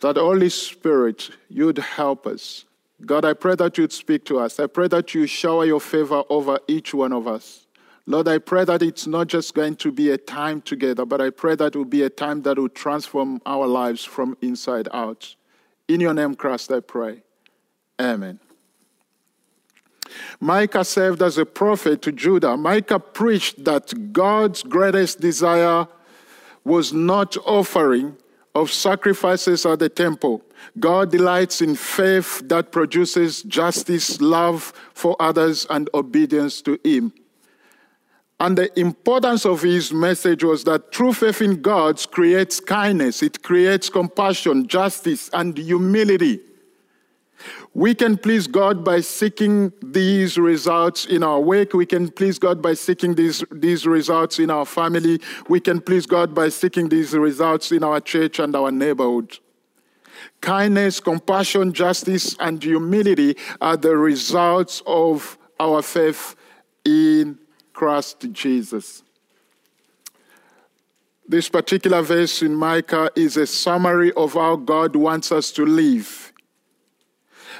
that 0.00 0.16
Holy 0.16 0.48
Spirit, 0.48 1.30
you'd 1.48 1.78
help 1.78 2.26
us. 2.26 2.64
God, 3.06 3.24
I 3.24 3.32
pray 3.32 3.54
that 3.56 3.78
you'd 3.78 3.92
speak 3.92 4.24
to 4.26 4.38
us. 4.38 4.60
I 4.60 4.66
pray 4.66 4.88
that 4.88 5.14
you 5.14 5.26
shower 5.26 5.64
your 5.64 5.80
favor 5.80 6.22
over 6.28 6.58
each 6.68 6.92
one 6.92 7.12
of 7.12 7.26
us. 7.26 7.66
Lord, 8.06 8.28
I 8.28 8.38
pray 8.38 8.64
that 8.64 8.82
it's 8.82 9.06
not 9.06 9.28
just 9.28 9.54
going 9.54 9.76
to 9.76 9.92
be 9.92 10.10
a 10.10 10.18
time 10.18 10.60
together, 10.62 11.04
but 11.06 11.20
I 11.20 11.30
pray 11.30 11.54
that 11.54 11.74
it 11.74 11.76
will 11.76 11.84
be 11.84 12.02
a 12.02 12.10
time 12.10 12.42
that 12.42 12.58
will 12.58 12.68
transform 12.68 13.40
our 13.46 13.66
lives 13.66 14.04
from 14.04 14.36
inside 14.42 14.88
out. 14.92 15.34
In 15.88 16.00
your 16.00 16.14
name, 16.14 16.34
Christ, 16.34 16.72
I 16.72 16.80
pray. 16.80 17.22
Amen. 18.00 18.40
Micah 20.40 20.84
served 20.84 21.22
as 21.22 21.38
a 21.38 21.46
prophet 21.46 22.02
to 22.02 22.12
Judah. 22.12 22.56
Micah 22.56 22.98
preached 22.98 23.64
that 23.64 24.12
God's 24.12 24.62
greatest 24.62 25.20
desire 25.20 25.86
was 26.64 26.92
not 26.92 27.36
offering 27.46 28.16
of 28.54 28.70
sacrifices 28.70 29.64
at 29.64 29.78
the 29.78 29.88
temple. 29.88 30.42
God 30.78 31.10
delights 31.10 31.60
in 31.60 31.74
faith 31.74 32.42
that 32.48 32.72
produces 32.72 33.42
justice, 33.42 34.20
love 34.20 34.72
for 34.94 35.16
others, 35.20 35.66
and 35.70 35.90
obedience 35.94 36.62
to 36.62 36.78
Him. 36.84 37.12
And 38.40 38.56
the 38.56 38.80
importance 38.80 39.44
of 39.44 39.60
his 39.60 39.92
message 39.92 40.42
was 40.42 40.64
that 40.64 40.92
true 40.92 41.12
faith 41.12 41.42
in 41.42 41.60
God 41.60 42.02
creates 42.10 42.58
kindness, 42.58 43.22
it 43.22 43.42
creates 43.42 43.90
compassion, 43.90 44.66
justice, 44.66 45.28
and 45.34 45.56
humility. 45.56 46.40
We 47.74 47.94
can 47.94 48.16
please 48.16 48.46
God 48.46 48.84
by 48.84 49.00
seeking 49.00 49.72
these 49.82 50.38
results 50.38 51.04
in 51.04 51.22
our 51.22 51.40
work. 51.40 51.72
We 51.72 51.86
can 51.86 52.10
please 52.10 52.38
God 52.38 52.60
by 52.60 52.74
seeking 52.74 53.14
these, 53.14 53.44
these 53.52 53.86
results 53.86 54.38
in 54.38 54.50
our 54.50 54.66
family. 54.66 55.20
We 55.48 55.60
can 55.60 55.80
please 55.80 56.04
God 56.04 56.34
by 56.34 56.48
seeking 56.48 56.88
these 56.88 57.14
results 57.14 57.70
in 57.72 57.84
our 57.84 58.00
church 58.00 58.38
and 58.38 58.56
our 58.56 58.70
neighborhood. 58.70 59.38
Kindness, 60.40 61.00
compassion, 61.00 61.72
justice, 61.72 62.34
and 62.40 62.62
humility 62.62 63.36
are 63.60 63.76
the 63.76 63.96
results 63.96 64.82
of 64.86 65.38
our 65.58 65.82
faith 65.82 66.34
in 66.84 67.38
Christ 67.72 68.26
Jesus. 68.32 69.02
This 71.28 71.48
particular 71.48 72.02
verse 72.02 72.42
in 72.42 72.54
Micah 72.54 73.10
is 73.14 73.36
a 73.36 73.46
summary 73.46 74.12
of 74.14 74.32
how 74.32 74.56
God 74.56 74.96
wants 74.96 75.30
us 75.30 75.52
to 75.52 75.64
live. 75.64 76.32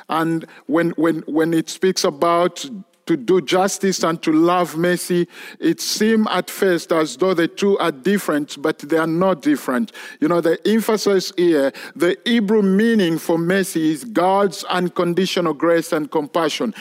And 0.09 0.45
when, 0.67 0.91
when, 0.91 1.21
when 1.21 1.55
it 1.55 1.69
speaks 1.69 2.03
about 2.03 2.69
to 3.11 3.17
do 3.17 3.41
justice 3.41 4.05
and 4.05 4.23
to 4.23 4.31
love 4.31 4.77
mercy, 4.77 5.27
it 5.59 5.81
seems 5.81 6.29
at 6.31 6.49
first 6.49 6.93
as 6.93 7.17
though 7.17 7.35
the 7.35 7.49
two 7.49 7.77
are 7.79 7.91
different, 7.91 8.57
but 8.63 8.79
they 8.79 8.99
are 8.99 9.07
not 9.09 9.43
different. 9.43 9.91
You 10.21 10.29
know, 10.29 10.41
the 10.41 10.65
emphasis 10.65 11.33
here, 11.37 11.73
the 11.97 12.17
Hebrew 12.25 12.63
meaning 12.63 13.19
for 13.19 13.37
mercy 13.37 13.91
is 13.91 14.05
God's 14.05 14.63
unconditional 14.63 15.55
grace 15.55 15.93
and 15.93 16.09
compassion. 16.09 16.73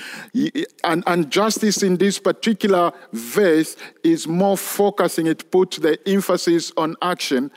And, 0.84 1.04
and 1.08 1.32
justice 1.32 1.82
in 1.82 1.98
this 1.98 2.20
particular 2.20 2.92
verse 3.12 3.76
is 4.04 4.28
more 4.28 4.56
focusing, 4.56 5.26
it 5.26 5.50
puts 5.50 5.78
the 5.78 5.98
emphasis 6.08 6.72
on 6.78 6.96
action, 7.02 7.50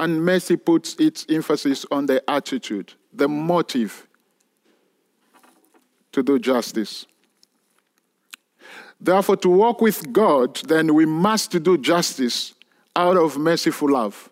and 0.00 0.24
mercy 0.24 0.56
puts 0.56 0.96
its 0.96 1.26
emphasis 1.28 1.86
on 1.92 2.06
the 2.06 2.28
attitude, 2.28 2.92
the 3.12 3.28
motive 3.28 4.08
to 6.10 6.24
do 6.24 6.40
justice. 6.40 7.06
Therefore, 9.00 9.36
to 9.38 9.48
walk 9.48 9.80
with 9.80 10.12
God, 10.12 10.56
then 10.66 10.94
we 10.94 11.06
must 11.06 11.62
do 11.62 11.76
justice 11.78 12.54
out 12.94 13.16
of 13.16 13.36
merciful 13.36 13.90
love. 13.90 14.30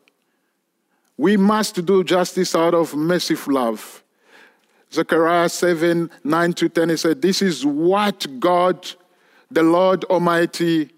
We 1.16 1.36
must 1.36 1.84
do 1.84 2.02
justice 2.02 2.54
out 2.54 2.74
of 2.74 2.94
merciful 2.94 3.54
love. 3.54 4.02
Zechariah 4.92 5.48
7 5.48 6.10
9 6.22 6.52
to 6.54 6.68
10, 6.68 6.88
he 6.88 6.96
said, 6.96 7.20
This 7.20 7.42
is 7.42 7.66
what 7.66 8.26
God, 8.40 8.90
the 9.50 9.62
Lord 9.62 10.04
Almighty, 10.04 10.90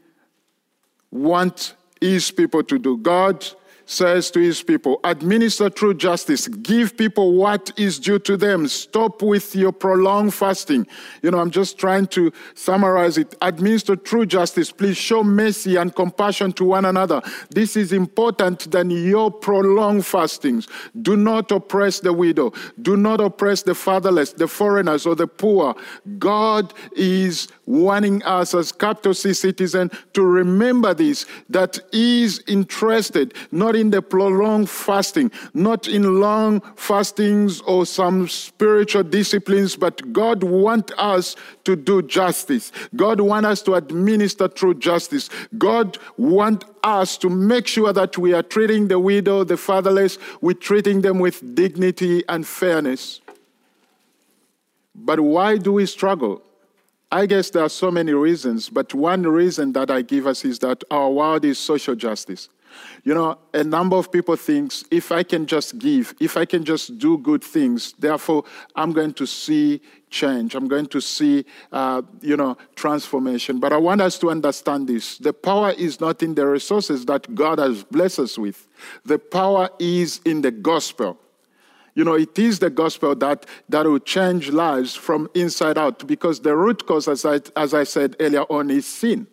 wants 1.11 1.75
his 2.00 2.30
people 2.30 2.62
to 2.62 2.78
do. 2.78 2.99
God 2.99 3.44
says 3.86 4.30
to 4.32 4.40
his 4.40 4.62
people, 4.62 5.00
administer 5.04 5.70
true 5.70 5.94
justice, 5.94 6.48
give 6.48 6.96
people 6.96 7.34
what 7.34 7.72
is 7.78 7.98
due 7.98 8.18
to 8.18 8.36
them, 8.36 8.68
stop 8.68 9.22
with 9.22 9.54
your 9.54 9.72
prolonged 9.72 10.34
fasting. 10.34 10.86
You 11.22 11.30
know, 11.30 11.38
I'm 11.38 11.50
just 11.50 11.78
trying 11.78 12.08
to 12.08 12.32
summarize 12.54 13.16
it. 13.16 13.34
Administer 13.42 13.96
true 13.96 14.26
justice, 14.26 14.70
please 14.70 14.96
show 14.96 15.22
mercy 15.22 15.76
and 15.76 15.94
compassion 15.94 16.52
to 16.54 16.64
one 16.64 16.84
another. 16.84 17.22
This 17.50 17.76
is 17.76 17.92
important 17.92 18.70
than 18.70 18.90
your 18.90 19.30
prolonged 19.30 20.04
fastings. 20.04 20.68
Do 21.02 21.16
not 21.16 21.50
oppress 21.50 22.00
the 22.00 22.12
widow, 22.12 22.52
do 22.82 22.96
not 22.96 23.20
oppress 23.20 23.62
the 23.62 23.74
fatherless, 23.74 24.32
the 24.32 24.48
foreigners, 24.48 25.06
or 25.06 25.14
the 25.14 25.26
poor. 25.26 25.74
God 26.18 26.74
is 26.92 27.48
warning 27.66 28.22
us 28.24 28.54
as 28.54 28.72
capital 28.72 29.14
C 29.14 29.32
citizens 29.32 29.92
to 30.12 30.22
remember 30.22 30.92
this 30.94 31.26
that 31.48 31.78
He 31.92 32.24
is 32.24 32.42
interested 32.46 33.34
not 33.52 33.75
in 33.76 33.90
the 33.90 34.02
prolonged 34.02 34.68
fasting, 34.68 35.30
not 35.54 35.87
in 35.87 36.21
long 36.21 36.61
fastings 36.75 37.61
or 37.61 37.87
some 37.87 38.28
spiritual 38.28 39.02
disciplines, 39.04 39.76
but 39.76 40.12
God 40.12 40.42
wants 40.42 40.92
us 40.99 41.37
to 41.64 41.76
do 41.76 42.02
justice. 42.02 42.73
God 42.97 43.21
wants 43.21 43.47
us 43.47 43.62
to 43.62 43.75
administer 43.75 44.49
true 44.49 44.75
justice. 44.75 45.28
God 45.59 45.99
wants 46.16 46.66
us 46.83 47.16
to 47.18 47.28
make 47.28 47.66
sure 47.66 47.92
that 47.92 48.16
we 48.16 48.33
are 48.33 48.42
treating 48.42 48.88
the 48.88 48.99
widow, 48.99 49.45
the 49.45 49.56
fatherless, 49.56 50.18
we're 50.40 50.54
treating 50.54 51.02
them 51.02 51.18
with 51.18 51.54
dignity 51.54 52.25
and 52.28 52.47
fairness. 52.47 53.21
But 54.95 55.21
why 55.21 55.59
do 55.59 55.73
we 55.73 55.87
struggle? 55.87 56.42
I 57.11 57.26
guess 57.26 57.50
there 57.50 57.62
are 57.62 57.68
so 57.68 57.90
many 57.90 58.12
reasons, 58.12 58.68
but 58.68 58.92
one 58.92 59.23
reason 59.23 59.73
that 59.73 59.90
I 59.90 60.02
give 60.02 60.26
us 60.26 60.45
is 60.45 60.59
that 60.61 60.83
our 60.90 61.11
world 61.11 61.45
is 61.45 61.59
social 61.59 61.95
justice. 61.95 62.49
You 63.04 63.14
know, 63.14 63.38
a 63.54 63.62
number 63.62 63.97
of 63.97 64.11
people 64.11 64.37
think 64.37 64.73
if 64.90 65.12
I 65.12 65.23
can 65.23 65.47
just 65.47 65.78
give, 65.78 66.14
if 66.21 66.37
I 66.37 66.45
can 66.45 66.64
just 66.64 66.99
do 66.99 67.18
good 67.18 67.42
things, 67.42 67.95
therefore 67.99 68.45
I'm 68.75 68.92
going 68.92 69.14
to 69.14 69.26
see 69.26 69.80
change. 70.11 70.54
I'm 70.54 70.68
going 70.68 70.87
to 70.87 71.00
see, 71.00 71.45
uh, 71.73 72.02
you 72.21 72.37
know, 72.37 72.56
transformation. 72.75 73.61
But 73.61 73.73
I 73.73 73.76
want 73.76 74.00
us 74.00 74.18
to 74.18 74.30
understand 74.30 74.88
this: 74.88 75.18
the 75.18 75.33
power 75.33 75.71
is 75.73 76.00
not 76.00 76.23
in 76.23 76.35
the 76.35 76.47
resources 76.47 77.04
that 77.06 77.35
God 77.35 77.59
has 77.59 77.85
blessed 77.85 78.21
us 78.21 78.38
with. 78.38 78.66
The 79.04 79.18
power 79.18 79.68
is 79.78 80.21
in 80.25 80.42
the 80.42 80.50
gospel. 80.50 81.18
You 81.97 82.04
know, 82.04 82.14
it 82.14 82.38
is 82.38 82.59
the 82.59 82.68
gospel 82.68 83.14
that, 83.16 83.47
that 83.71 83.87
will 83.87 83.99
change 83.99 84.50
lives 84.50 84.95
from 84.95 85.30
inside 85.35 85.78
out 85.78 86.06
because 86.06 86.40
the 86.40 86.54
root 86.54 86.87
cause, 86.87 87.09
as 87.09 87.25
I, 87.25 87.40
as 87.56 87.73
I 87.73 87.85
said 87.85 88.16
earlier 88.21 88.42
on, 88.42 88.71
is 88.71 88.87
sin. 88.87 89.26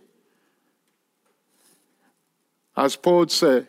As 2.75 2.95
Paul 2.95 3.27
said, 3.27 3.67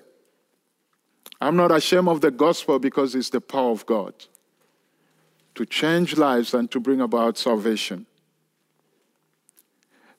I'm 1.41 1.57
not 1.57 1.73
ashamed 1.73 2.09
of 2.09 2.21
the 2.21 2.31
gospel 2.31 2.79
because 2.79 3.15
it's 3.15 3.31
the 3.31 3.41
power 3.41 3.71
of 3.71 3.85
God 3.85 4.15
to 5.55 5.67
change 5.67 6.17
lives 6.17 6.55
and 6.55 6.71
to 6.71 6.81
bring 6.81 7.01
about 7.01 7.39
salvation. 7.39 8.07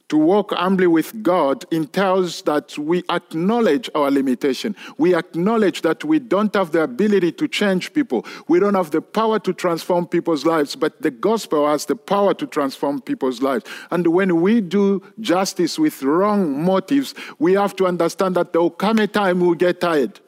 To 0.10 0.18
walk 0.18 0.52
humbly 0.54 0.86
with 0.86 1.24
God 1.24 1.66
entails 1.72 2.44
that 2.44 2.78
we 2.78 3.04
acknowledge 3.10 3.90
our 3.96 4.12
limitation. 4.12 4.76
We 5.00 5.16
acknowledge 5.16 5.82
that 5.82 6.04
we 6.04 6.20
don't 6.20 6.54
have 6.54 6.72
the 6.72 6.84
ability 6.84 7.32
to 7.34 7.48
change 7.48 7.92
people. 7.92 8.24
We 8.48 8.60
don't 8.60 8.76
have 8.76 8.92
the 8.92 9.02
power 9.02 9.40
to 9.40 9.52
transform 9.52 10.06
people's 10.06 10.46
lives, 10.46 10.76
but 10.76 11.02
the 11.02 11.10
gospel 11.10 11.68
has 11.68 11.86
the 11.86 11.96
power 11.96 12.36
to 12.36 12.46
transform 12.46 13.02
people's 13.02 13.42
lives. 13.42 13.66
And 13.90 14.06
when 14.08 14.42
we 14.42 14.62
do 14.62 15.02
justice 15.22 15.80
with 15.80 16.04
wrong 16.04 16.64
motives, 16.64 17.16
we 17.40 17.54
have 17.54 17.76
to 17.78 17.88
understand 17.88 18.36
that 18.36 18.54
there 18.54 18.62
will 18.62 18.70
come 18.70 19.00
a 19.00 19.08
time 19.08 19.40
we'll 19.40 19.56
get 19.56 19.82
tired. 19.82 20.20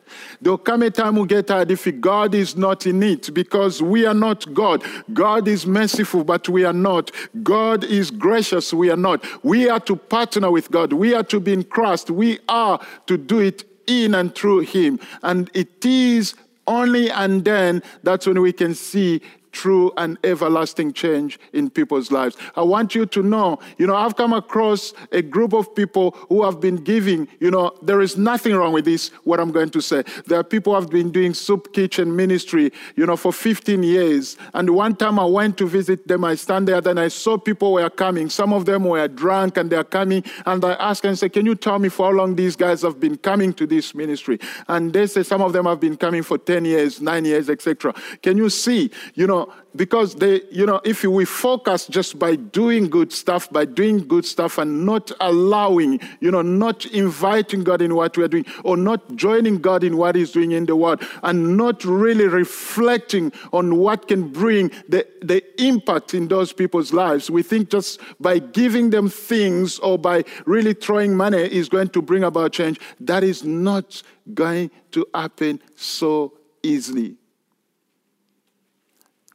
There'll 0.42 0.58
come 0.58 0.84
a 0.84 0.92
time 0.92 1.16
we 1.16 1.28
get 1.28 1.48
tired 1.48 1.72
if 1.72 1.88
God 2.00 2.34
is 2.36 2.56
not 2.56 2.86
in 2.86 3.02
it 3.04 3.34
because 3.34 3.82
we 3.82 4.06
are 4.06 4.14
not 4.14 4.54
God. 4.54 4.84
God 5.14 5.48
is 5.48 5.66
merciful, 5.66 6.24
but 6.24 6.48
we 6.50 6.64
are 6.66 6.74
not. 6.74 7.12
God 7.44 7.84
is 7.84 8.12
gracious, 8.12 8.74
we 8.74 8.90
are 8.90 8.98
not. 8.98 9.26
We 9.44 9.70
are 9.70 9.80
to 9.82 9.96
partner 9.96 10.52
with 10.52 10.72
God. 10.72 10.94
We 10.94 11.14
are 11.14 11.24
to 11.24 11.40
be 11.40 11.54
in 11.54 11.64
Christ. 11.64 12.10
We 12.10 12.40
are 12.50 12.80
to 13.08 13.18
do 13.18 13.40
it 13.40 13.64
in 13.88 14.16
and 14.16 14.34
through 14.36 14.62
Him. 14.62 15.00
And 15.24 15.50
it 15.54 15.86
is 15.86 16.36
only 16.68 17.10
and 17.10 17.46
then 17.46 17.82
that's 18.04 18.28
when 18.28 18.42
we 18.42 18.52
can 18.52 18.76
see 18.76 19.22
true 19.58 19.92
and 19.98 20.20
everlasting 20.24 20.94
change 20.94 21.40
in 21.52 21.68
people's 21.68 22.12
lives. 22.12 22.38
I 22.56 22.62
want 22.62 22.94
you 22.94 23.08
to 23.08 23.24
know, 23.24 23.58
you 23.80 23.88
know, 23.88 23.96
I've 23.96 24.16
come 24.16 24.32
across 24.32 24.94
a 25.12 25.24
group 25.24 25.52
of 25.54 25.74
people 25.74 26.12
who 26.30 26.44
have 26.44 26.60
been 26.60 26.76
giving, 26.76 27.28
you 27.40 27.50
know, 27.50 27.76
there 27.82 28.02
is 28.02 28.18
nothing 28.18 28.56
wrong 28.56 28.72
with 28.72 28.86
this, 28.86 29.10
what 29.24 29.40
I'm 29.40 29.52
going 29.52 29.72
to 29.72 29.82
say. 29.82 30.04
There 30.28 30.40
are 30.40 30.44
people 30.44 30.74
who 30.74 30.80
have 30.80 30.92
been 30.92 31.12
doing 31.12 31.34
soup 31.34 31.74
kitchen 31.74 32.16
ministry, 32.16 32.72
you 32.96 33.08
know, 33.08 33.18
for 33.18 33.34
15 33.34 33.82
years. 33.82 34.38
And 34.54 34.70
one 34.70 34.96
time 34.96 35.18
I 35.18 35.26
went 35.26 35.58
to 35.58 35.68
visit 35.68 36.08
them, 36.08 36.24
I 36.24 36.36
stand 36.36 36.68
there, 36.68 36.80
then 36.80 37.00
I 37.00 37.08
saw 37.08 37.40
people 37.40 37.74
were 37.74 37.90
coming. 37.90 38.30
Some 38.30 38.54
of 38.54 38.66
them 38.66 38.84
were 38.84 39.08
drunk 39.08 39.58
and 39.58 39.72
they're 39.72 39.84
coming. 39.84 40.24
And 40.46 40.64
I 40.64 40.74
asked 40.74 41.04
and 41.04 41.18
say, 41.18 41.30
Can 41.30 41.48
you 41.48 41.56
tell 41.56 41.80
me 41.80 41.90
for 41.90 42.06
how 42.06 42.12
long 42.12 42.36
these 42.36 42.56
guys 42.56 42.84
have 42.84 43.00
been 43.00 43.18
coming 43.18 43.54
to 43.54 43.66
this 43.66 43.96
ministry? 43.96 44.40
And 44.68 44.94
they 44.94 45.08
say 45.08 45.24
some 45.24 45.42
of 45.42 45.52
them 45.54 45.66
have 45.66 45.80
been 45.80 45.98
coming 45.98 46.22
for 46.22 46.38
10 46.38 46.66
years, 46.66 47.02
nine 47.02 47.26
years, 47.26 47.50
etc. 47.50 47.94
Can 48.22 48.38
you 48.38 48.52
see, 48.52 48.92
you 49.16 49.26
know, 49.26 49.47
because 49.76 50.16
they, 50.16 50.42
you 50.52 50.66
know, 50.66 50.82
if 50.84 51.04
we 51.04 51.26
focus 51.26 51.88
just 51.88 52.18
by 52.18 52.36
doing 52.36 52.90
good 52.90 53.14
stuff, 53.14 53.50
by 53.52 53.66
doing 53.66 54.08
good 54.08 54.26
stuff 54.26 54.58
and 54.58 54.86
not 54.86 55.12
allowing, 55.20 56.00
you 56.20 56.32
know, 56.32 56.42
not 56.42 56.86
inviting 56.88 57.64
God 57.64 57.82
in 57.82 57.96
what 57.96 58.18
we're 58.18 58.28
doing 58.28 58.46
or 58.64 58.76
not 58.76 59.16
joining 59.16 59.60
God 59.60 59.84
in 59.84 59.98
what 59.98 60.16
He's 60.16 60.32
doing 60.32 60.52
in 60.52 60.66
the 60.66 60.76
world 60.76 61.04
and 61.24 61.58
not 61.58 61.84
really 61.86 62.28
reflecting 62.28 63.32
on 63.54 63.78
what 63.78 64.08
can 64.08 64.30
bring 64.30 64.70
the, 64.90 65.06
the 65.22 65.44
impact 65.62 66.14
in 66.14 66.28
those 66.28 66.54
people's 66.54 66.94
lives, 66.94 67.30
we 67.30 67.44
think 67.44 67.70
just 67.70 68.00
by 68.20 68.40
giving 68.40 68.90
them 68.90 69.10
things 69.10 69.80
or 69.80 69.98
by 69.98 70.24
really 70.46 70.74
throwing 70.74 71.16
money 71.16 71.38
is 71.38 71.70
going 71.70 71.90
to 71.90 72.02
bring 72.02 72.24
about 72.24 72.52
change. 72.52 72.80
That 73.00 73.24
is 73.24 73.44
not 73.44 74.02
going 74.34 74.72
to 74.92 75.06
happen 75.14 75.62
so 75.76 76.34
easily. 76.64 77.16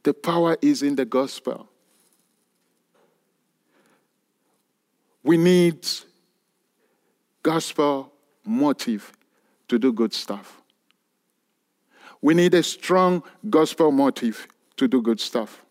The 0.03 0.13
power 0.13 0.57
is 0.61 0.83
in 0.83 0.95
the 0.95 1.05
gospel. 1.05 1.69
We 5.23 5.37
need 5.37 5.87
gospel 7.41 8.11
motive 8.45 9.13
to 9.69 9.79
do 9.79 9.93
good 9.93 10.13
stuff. 10.13 10.61
We 12.21 12.33
need 12.33 12.53
a 12.53 12.63
strong 12.63 13.23
gospel 13.49 13.91
motive 13.91 14.47
to 14.77 14.87
do 14.87 15.01
good 15.01 15.19
stuff. 15.19 15.63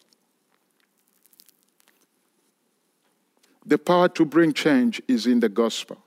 The 3.65 3.79
power 3.79 4.09
to 4.11 4.25
bring 4.25 4.53
change 4.53 5.01
is 5.07 5.27
in 5.27 5.41
the 5.41 5.49
gospel. 5.49 5.99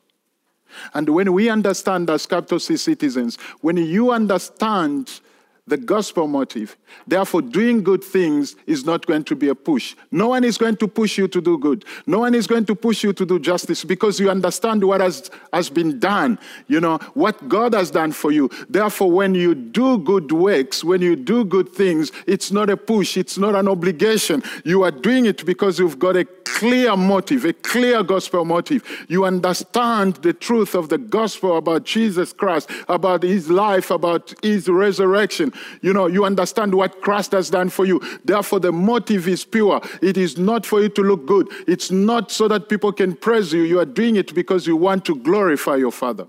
And 0.94 1.08
when 1.10 1.32
we 1.32 1.50
understand 1.50 2.10
as 2.10 2.26
capital 2.26 2.60
C 2.60 2.76
citizens, 2.76 3.38
when 3.62 3.78
you 3.78 4.12
understand 4.12 5.22
the 5.68 5.78
gospel 5.78 6.28
motive. 6.28 6.78
Therefore, 7.08 7.42
doing 7.42 7.82
good 7.82 8.04
things 8.04 8.56
is 8.68 8.86
not 8.86 9.08
going 9.08 9.24
to 9.24 9.36
be 9.36 9.48
a 9.48 9.56
push. 9.56 9.96
No 10.12 10.28
one 10.28 10.44
is 10.44 10.60
going 10.60 10.76
to 10.78 10.88
push 10.88 11.18
you 11.18 11.28
to 11.28 11.42
do 11.42 11.58
good. 11.58 11.86
No 12.06 12.20
one 12.20 12.36
is 12.36 12.46
going 12.46 12.66
to 12.66 12.76
push 12.76 13.04
you 13.04 13.14
to 13.14 13.26
do 13.26 13.40
justice 13.40 13.84
because 13.84 14.20
you 14.20 14.30
understand 14.30 14.84
what 14.84 15.02
has, 15.02 15.32
has 15.52 15.72
been 15.72 16.00
done, 16.00 16.38
you 16.68 16.80
know, 16.80 17.00
what 17.16 17.50
God 17.50 17.74
has 17.74 17.90
done 17.90 18.12
for 18.12 18.32
you. 18.32 18.48
Therefore, 18.70 19.10
when 19.12 19.34
you 19.34 19.56
do 19.56 19.98
good 19.98 20.32
works, 20.32 20.84
when 20.84 21.02
you 21.02 21.16
do 21.16 21.44
good 21.44 21.70
things, 21.70 22.12
it's 22.28 22.52
not 22.52 22.70
a 22.70 22.78
push, 22.78 23.18
it's 23.18 23.40
not 23.40 23.56
an 23.56 23.68
obligation. 23.68 24.44
You 24.66 24.84
are 24.84 24.92
doing 24.92 25.26
it 25.26 25.48
because 25.48 25.80
you've 25.80 25.98
got 25.98 26.16
a 26.16 26.26
clear 26.26 26.96
motive, 26.96 27.44
a 27.44 27.54
clear 27.54 28.04
gospel 28.04 28.46
motive. 28.46 28.84
You 29.10 29.26
understand 29.26 30.18
the 30.18 30.32
truth 30.32 30.76
of 30.76 30.90
the 30.90 31.00
gospel 31.00 31.58
about 31.58 31.86
Jesus 31.86 32.34
Christ, 32.34 32.70
about 32.88 33.24
his 33.24 33.50
life, 33.50 33.90
about 33.90 34.34
his 34.44 34.70
resurrection 34.70 35.54
you 35.82 35.94
know, 35.94 36.08
you 36.08 36.26
understand 36.26 36.74
what 36.74 37.02
Christ 37.02 37.32
has 37.32 37.50
done 37.50 37.70
for 37.70 37.86
you. 37.86 38.02
Therefore, 38.24 38.60
the 38.60 38.72
motive 38.72 39.28
is 39.28 39.46
pure. 39.46 39.82
It 40.02 40.18
is 40.18 40.38
not 40.38 40.66
for 40.66 40.82
you 40.82 40.90
to 40.90 41.02
look 41.02 41.26
good. 41.26 41.48
It's 41.68 41.92
not 41.92 42.32
so 42.32 42.48
that 42.48 42.70
people 42.70 42.92
can 42.92 43.16
praise 43.16 43.54
you. 43.54 43.62
You 43.62 43.80
are 43.80 43.86
doing 43.86 44.16
it 44.16 44.34
because 44.34 44.68
you 44.68 44.76
want 44.76 45.06
to 45.06 45.16
glorify 45.16 45.76
your 45.76 45.92
Father. 45.92 46.28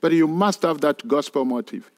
But 0.00 0.12
you 0.12 0.28
must 0.28 0.62
have 0.62 0.80
that 0.82 1.06
gospel 1.08 1.44
motive. 1.44 1.90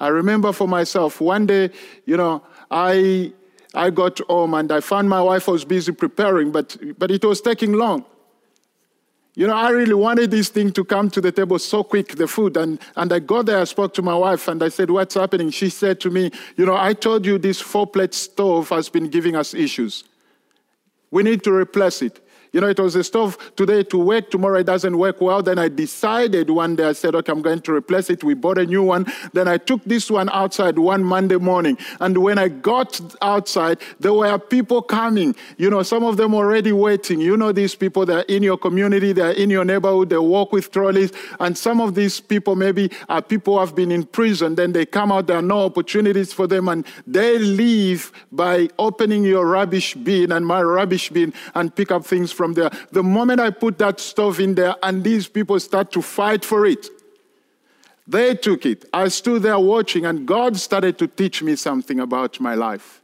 I 0.00 0.08
remember 0.08 0.52
for 0.52 0.68
myself, 0.68 1.20
one 1.20 1.46
day, 1.46 1.70
you 2.04 2.16
know, 2.16 2.42
I 2.70 3.32
I 3.74 3.90
got 3.90 4.18
home 4.28 4.54
and 4.54 4.70
I 4.72 4.80
found 4.80 5.08
my 5.08 5.20
wife 5.20 5.46
was 5.46 5.64
busy 5.64 5.92
preparing, 5.92 6.50
but, 6.50 6.76
but 6.98 7.10
it 7.10 7.24
was 7.24 7.40
taking 7.40 7.72
long. 7.72 8.04
You 9.38 9.46
know, 9.46 9.54
I 9.54 9.70
really 9.70 9.94
wanted 9.94 10.32
this 10.32 10.48
thing 10.48 10.72
to 10.72 10.82
come 10.82 11.10
to 11.10 11.20
the 11.20 11.30
table 11.30 11.60
so 11.60 11.84
quick, 11.84 12.16
the 12.16 12.26
food. 12.26 12.56
And, 12.56 12.80
and 12.96 13.12
I 13.12 13.20
got 13.20 13.46
there, 13.46 13.60
I 13.60 13.64
spoke 13.64 13.94
to 13.94 14.02
my 14.02 14.16
wife, 14.16 14.48
and 14.48 14.60
I 14.60 14.68
said, 14.68 14.90
What's 14.90 15.14
happening? 15.14 15.50
She 15.50 15.70
said 15.70 16.00
to 16.00 16.10
me, 16.10 16.32
You 16.56 16.66
know, 16.66 16.76
I 16.76 16.92
told 16.92 17.24
you 17.24 17.38
this 17.38 17.60
four 17.60 17.86
plate 17.86 18.14
stove 18.14 18.68
has 18.70 18.88
been 18.88 19.06
giving 19.06 19.36
us 19.36 19.54
issues. 19.54 20.02
We 21.12 21.22
need 21.22 21.44
to 21.44 21.52
replace 21.52 22.02
it. 22.02 22.18
You 22.52 22.60
know, 22.60 22.68
it 22.68 22.78
was 22.78 22.94
a 22.94 23.04
stove 23.04 23.36
today 23.56 23.82
to 23.84 23.98
work, 23.98 24.30
tomorrow 24.30 24.60
it 24.60 24.64
doesn't 24.64 24.96
work 24.96 25.20
well. 25.20 25.42
Then 25.42 25.58
I 25.58 25.68
decided 25.68 26.50
one 26.50 26.76
day, 26.76 26.84
I 26.84 26.92
said, 26.92 27.14
okay, 27.14 27.32
I'm 27.32 27.42
going 27.42 27.60
to 27.60 27.74
replace 27.74 28.10
it. 28.10 28.24
We 28.24 28.34
bought 28.34 28.58
a 28.58 28.66
new 28.66 28.82
one. 28.82 29.06
Then 29.32 29.48
I 29.48 29.58
took 29.58 29.84
this 29.84 30.10
one 30.10 30.28
outside 30.30 30.78
one 30.78 31.04
Monday 31.04 31.36
morning. 31.36 31.76
And 32.00 32.18
when 32.18 32.38
I 32.38 32.48
got 32.48 33.00
outside, 33.22 33.78
there 34.00 34.12
were 34.12 34.38
people 34.38 34.82
coming. 34.82 35.34
You 35.56 35.70
know, 35.70 35.82
some 35.82 36.04
of 36.04 36.16
them 36.16 36.34
already 36.34 36.72
waiting. 36.72 37.20
You 37.20 37.36
know, 37.36 37.52
these 37.52 37.74
people, 37.74 38.06
they're 38.06 38.22
in 38.28 38.42
your 38.42 38.56
community, 38.56 39.12
they're 39.12 39.32
in 39.32 39.50
your 39.50 39.64
neighborhood, 39.64 40.10
they 40.10 40.18
walk 40.18 40.52
with 40.52 40.70
trolleys. 40.70 41.12
And 41.40 41.56
some 41.56 41.80
of 41.80 41.94
these 41.94 42.20
people 42.20 42.56
maybe 42.56 42.90
are 43.08 43.22
people 43.22 43.54
who 43.54 43.60
have 43.60 43.74
been 43.74 43.92
in 43.92 44.04
prison. 44.04 44.54
Then 44.54 44.72
they 44.72 44.86
come 44.86 45.12
out, 45.12 45.26
there 45.26 45.36
are 45.36 45.42
no 45.42 45.64
opportunities 45.64 46.32
for 46.32 46.46
them. 46.46 46.68
And 46.68 46.86
they 47.06 47.38
leave 47.38 48.12
by 48.32 48.68
opening 48.78 49.24
your 49.24 49.46
rubbish 49.46 49.94
bin 49.94 50.32
and 50.32 50.46
my 50.46 50.62
rubbish 50.62 51.10
bin 51.10 51.32
and 51.54 51.74
pick 51.74 51.90
up 51.90 52.06
things 52.06 52.32
from 52.38 52.54
there. 52.54 52.70
The 52.92 53.02
moment 53.02 53.40
I 53.40 53.50
put 53.50 53.76
that 53.78 54.00
stuff 54.00 54.40
in 54.40 54.54
there 54.54 54.76
and 54.82 55.04
these 55.04 55.28
people 55.28 55.60
start 55.60 55.92
to 55.92 56.00
fight 56.00 56.44
for 56.44 56.64
it, 56.64 56.86
they 58.06 58.34
took 58.34 58.64
it. 58.64 58.86
I 58.94 59.08
stood 59.08 59.42
there 59.42 59.58
watching, 59.58 60.06
and 60.06 60.26
God 60.26 60.56
started 60.56 60.96
to 60.98 61.06
teach 61.06 61.42
me 61.42 61.56
something 61.56 62.00
about 62.00 62.40
my 62.40 62.54
life. 62.54 63.02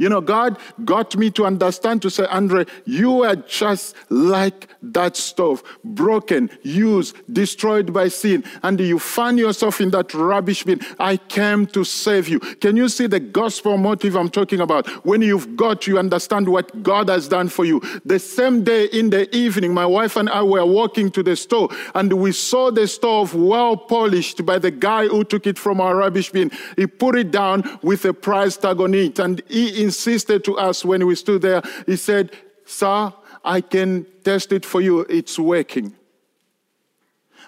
You 0.00 0.08
know, 0.08 0.22
God 0.22 0.56
got 0.86 1.14
me 1.14 1.30
to 1.32 1.44
understand 1.44 2.00
to 2.00 2.10
say, 2.10 2.24
Andre, 2.24 2.64
you 2.86 3.22
are 3.22 3.36
just 3.36 3.94
like 4.08 4.66
that 4.82 5.14
stove, 5.14 5.62
broken, 5.84 6.48
used, 6.62 7.14
destroyed 7.30 7.92
by 7.92 8.08
sin, 8.08 8.42
and 8.62 8.80
you 8.80 8.98
find 8.98 9.38
yourself 9.38 9.78
in 9.78 9.90
that 9.90 10.14
rubbish 10.14 10.64
bin. 10.64 10.80
I 10.98 11.18
came 11.18 11.66
to 11.66 11.84
save 11.84 12.28
you. 12.28 12.40
Can 12.40 12.78
you 12.78 12.88
see 12.88 13.08
the 13.08 13.20
gospel 13.20 13.76
motive 13.76 14.16
I'm 14.16 14.30
talking 14.30 14.60
about? 14.60 14.88
When 15.04 15.20
you've 15.20 15.54
got, 15.54 15.86
you 15.86 15.98
understand 15.98 16.48
what 16.48 16.82
God 16.82 17.10
has 17.10 17.28
done 17.28 17.50
for 17.50 17.66
you. 17.66 17.82
The 18.06 18.18
same 18.18 18.64
day 18.64 18.86
in 18.86 19.10
the 19.10 19.28
evening, 19.36 19.74
my 19.74 19.84
wife 19.84 20.16
and 20.16 20.30
I 20.30 20.42
were 20.42 20.64
walking 20.64 21.10
to 21.10 21.22
the 21.22 21.36
store, 21.36 21.68
and 21.94 22.10
we 22.14 22.32
saw 22.32 22.70
the 22.70 22.88
stove 22.88 23.34
well 23.34 23.76
polished 23.76 24.46
by 24.46 24.58
the 24.58 24.70
guy 24.70 25.08
who 25.08 25.24
took 25.24 25.46
it 25.46 25.58
from 25.58 25.78
our 25.78 25.94
rubbish 25.94 26.30
bin. 26.30 26.50
He 26.76 26.86
put 26.86 27.16
it 27.16 27.30
down 27.30 27.78
with 27.82 28.06
a 28.06 28.14
price 28.14 28.56
tag 28.56 28.80
on 28.80 28.94
it, 28.94 29.18
and 29.18 29.42
he 29.46 29.89
insisted 29.90 30.44
to 30.44 30.56
us 30.56 30.84
when 30.84 31.04
we 31.04 31.16
stood 31.16 31.42
there, 31.42 31.62
he 31.84 31.96
said, 31.96 32.30
Sir, 32.64 33.12
I 33.44 33.60
can 33.60 34.06
test 34.22 34.52
it 34.52 34.64
for 34.64 34.80
you. 34.80 35.00
It's 35.08 35.36
working. 35.36 35.96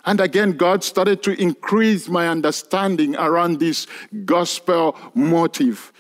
And 0.05 0.21
again, 0.21 0.57
God 0.57 0.83
started 0.83 1.23
to 1.23 1.41
increase 1.41 2.09
my 2.09 2.27
understanding 2.29 3.15
around 3.15 3.61
this 3.61 3.87
gospel 4.25 4.97
motive 5.15 5.92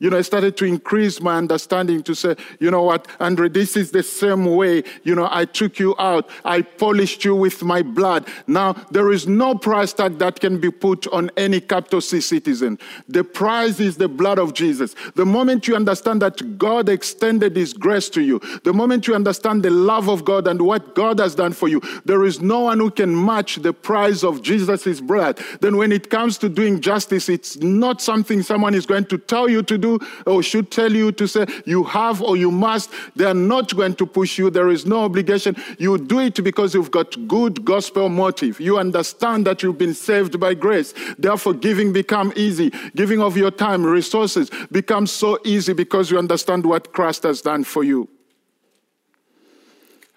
you 0.00 0.08
know, 0.08 0.16
I 0.16 0.22
started 0.22 0.56
to 0.56 0.64
increase 0.64 1.20
my 1.20 1.36
understanding 1.36 2.02
to 2.04 2.14
say, 2.14 2.34
you 2.58 2.70
know 2.70 2.82
what, 2.82 3.06
Andre, 3.20 3.50
this 3.50 3.76
is 3.76 3.90
the 3.90 4.02
same 4.02 4.46
way, 4.46 4.82
you 5.04 5.14
know, 5.14 5.28
I 5.30 5.44
took 5.44 5.78
you 5.78 5.94
out. 5.98 6.28
I 6.42 6.62
polished 6.62 7.22
you 7.22 7.36
with 7.36 7.62
my 7.62 7.82
blood. 7.82 8.26
Now, 8.46 8.72
there 8.90 9.12
is 9.12 9.28
no 9.28 9.54
price 9.54 9.92
tag 9.92 10.18
that 10.18 10.40
can 10.40 10.58
be 10.58 10.70
put 10.70 11.06
on 11.08 11.30
any 11.36 11.60
capital 11.60 12.00
C 12.00 12.22
citizen. 12.22 12.78
The 13.08 13.22
price 13.22 13.78
is 13.78 13.98
the 13.98 14.08
blood 14.08 14.38
of 14.38 14.54
Jesus. 14.54 14.94
The 15.16 15.26
moment 15.26 15.68
you 15.68 15.76
understand 15.76 16.22
that 16.22 16.56
God 16.56 16.88
extended 16.88 17.54
his 17.54 17.74
grace 17.74 18.08
to 18.10 18.22
you, 18.22 18.40
the 18.64 18.72
moment 18.72 19.06
you 19.06 19.14
understand 19.14 19.62
the 19.62 19.70
love 19.70 20.08
of 20.08 20.24
God 20.24 20.46
and 20.46 20.62
what 20.62 20.94
God 20.94 21.18
has 21.18 21.34
done 21.34 21.52
for 21.52 21.68
you, 21.68 21.82
there 22.06 22.24
is 22.24 22.40
no 22.40 22.60
one 22.60 22.78
who 22.78 22.90
can 22.90 23.24
match 23.24 23.56
the 23.56 23.74
price 23.74 24.24
of 24.24 24.40
Jesus' 24.40 25.02
blood. 25.02 25.38
Then 25.60 25.76
when 25.76 25.92
it 25.92 26.08
comes 26.08 26.38
to 26.38 26.48
doing 26.48 26.80
justice, 26.80 27.28
it's 27.28 27.58
not 27.58 28.00
something 28.00 28.42
someone 28.42 28.72
is 28.72 28.86
going 28.86 29.04
to 29.06 29.18
tell 29.18 29.46
you 29.46 29.62
to 29.64 29.76
do 29.76 29.89
or 30.26 30.42
should 30.42 30.70
tell 30.70 30.92
you 30.92 31.12
to 31.12 31.26
say 31.26 31.46
you 31.64 31.84
have 31.84 32.22
or 32.22 32.36
you 32.36 32.50
must. 32.50 32.90
They 33.16 33.24
are 33.24 33.34
not 33.34 33.74
going 33.74 33.94
to 33.96 34.06
push 34.06 34.38
you. 34.38 34.50
There 34.50 34.70
is 34.70 34.86
no 34.86 35.04
obligation. 35.04 35.56
You 35.78 35.98
do 35.98 36.20
it 36.20 36.42
because 36.44 36.74
you've 36.74 36.90
got 36.90 37.16
good 37.26 37.64
gospel 37.64 38.08
motive. 38.08 38.60
You 38.60 38.78
understand 38.78 39.46
that 39.46 39.62
you've 39.62 39.78
been 39.78 39.94
saved 39.94 40.38
by 40.38 40.54
grace. 40.54 40.94
Therefore, 41.18 41.54
giving 41.54 41.92
become 41.92 42.32
easy. 42.36 42.70
Giving 42.94 43.20
of 43.20 43.36
your 43.36 43.50
time, 43.50 43.84
resources 43.84 44.50
becomes 44.70 45.10
so 45.10 45.38
easy 45.44 45.72
because 45.72 46.10
you 46.10 46.18
understand 46.18 46.64
what 46.66 46.92
Christ 46.92 47.22
has 47.24 47.40
done 47.40 47.64
for 47.64 47.84
you. 47.84 48.08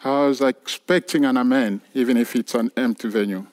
I 0.03 0.27
was 0.27 0.41
expecting 0.41 1.23
an 1.23 1.37
amen, 1.37 1.81
even 1.93 2.17
if 2.17 2.35
it's 2.35 2.55
an 2.55 2.71
empty 2.75 3.07
venue. 3.07 3.47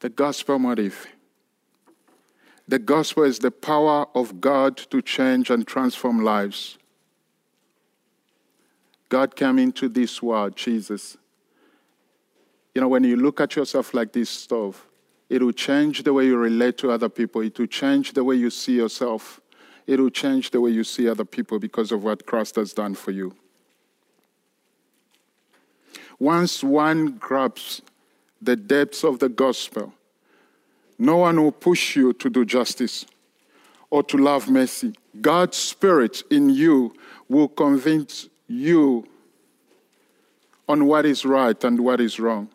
The 0.00 0.08
gospel 0.08 0.60
motive. 0.60 1.08
The 2.68 2.78
gospel 2.78 3.24
is 3.24 3.38
the 3.38 3.50
power 3.50 4.06
of 4.14 4.42
God 4.42 4.76
to 4.90 5.00
change 5.00 5.48
and 5.48 5.66
transform 5.66 6.22
lives. 6.22 6.76
God 9.08 9.34
came 9.34 9.58
into 9.58 9.88
this 9.88 10.22
world, 10.22 10.54
Jesus. 10.54 11.16
You 12.74 12.82
know, 12.82 12.88
when 12.88 13.04
you 13.04 13.16
look 13.16 13.40
at 13.40 13.56
yourself 13.56 13.94
like 13.94 14.12
this 14.12 14.28
stove, 14.28 14.86
it 15.30 15.42
will 15.42 15.52
change 15.52 16.02
the 16.02 16.12
way 16.12 16.26
you 16.26 16.36
relate 16.36 16.76
to 16.78 16.90
other 16.90 17.08
people. 17.08 17.40
It 17.40 17.58
will 17.58 17.66
change 17.66 18.12
the 18.12 18.22
way 18.22 18.36
you 18.36 18.50
see 18.50 18.76
yourself. 18.76 19.40
It 19.86 19.98
will 19.98 20.10
change 20.10 20.50
the 20.50 20.60
way 20.60 20.70
you 20.70 20.84
see 20.84 21.08
other 21.08 21.24
people 21.24 21.58
because 21.58 21.90
of 21.90 22.04
what 22.04 22.26
Christ 22.26 22.56
has 22.56 22.74
done 22.74 22.94
for 22.94 23.12
you. 23.12 23.34
Once 26.18 26.62
one 26.62 27.12
grabs 27.12 27.80
the 28.42 28.56
depths 28.56 29.04
of 29.04 29.20
the 29.20 29.28
gospel, 29.28 29.94
no 30.98 31.18
one 31.18 31.40
will 31.40 31.52
push 31.52 31.96
you 31.96 32.12
to 32.14 32.30
do 32.30 32.44
justice. 32.44 33.06
or 33.90 34.02
to 34.02 34.16
love 34.18 34.48
mercy. 34.48 34.94
God's 35.20 35.56
Spirit 35.56 36.22
in 36.30 36.50
you 36.50 36.94
will 37.28 37.48
convince 37.48 38.28
you 38.46 39.06
on 40.68 40.86
what 40.86 41.06
is 41.06 41.24
right 41.24 41.62
and 41.64 41.80
what 41.80 42.00
is 42.00 42.20
wrong. 42.20 42.48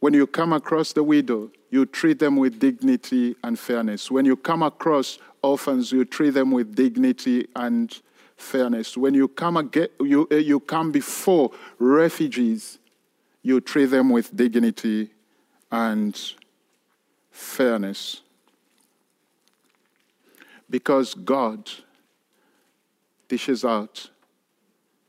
When 0.00 0.14
you 0.14 0.26
come 0.26 0.52
across 0.52 0.92
the 0.92 1.02
widow, 1.02 1.50
you 1.70 1.84
treat 1.84 2.18
them 2.18 2.36
with 2.36 2.58
dignity 2.58 3.36
and 3.44 3.58
fairness. 3.58 4.10
When 4.10 4.24
you 4.24 4.36
come 4.36 4.62
across 4.62 5.18
orphans, 5.42 5.92
you 5.92 6.04
treat 6.04 6.30
them 6.30 6.50
with 6.50 6.74
dignity 6.74 7.46
and 7.54 7.94
fairness. 8.36 8.96
When 8.96 9.12
you 9.12 9.28
come, 9.28 9.56
again, 9.56 9.88
you, 10.00 10.26
uh, 10.30 10.36
you 10.36 10.60
come 10.60 10.92
before 10.92 11.50
refugees, 11.78 12.78
you 13.42 13.60
treat 13.60 13.86
them 13.86 14.08
with 14.08 14.34
dignity 14.34 15.10
and 15.70 16.18
fairness. 17.38 18.20
Because 20.68 21.14
God 21.14 21.70
dishes 23.28 23.64
out 23.64 24.10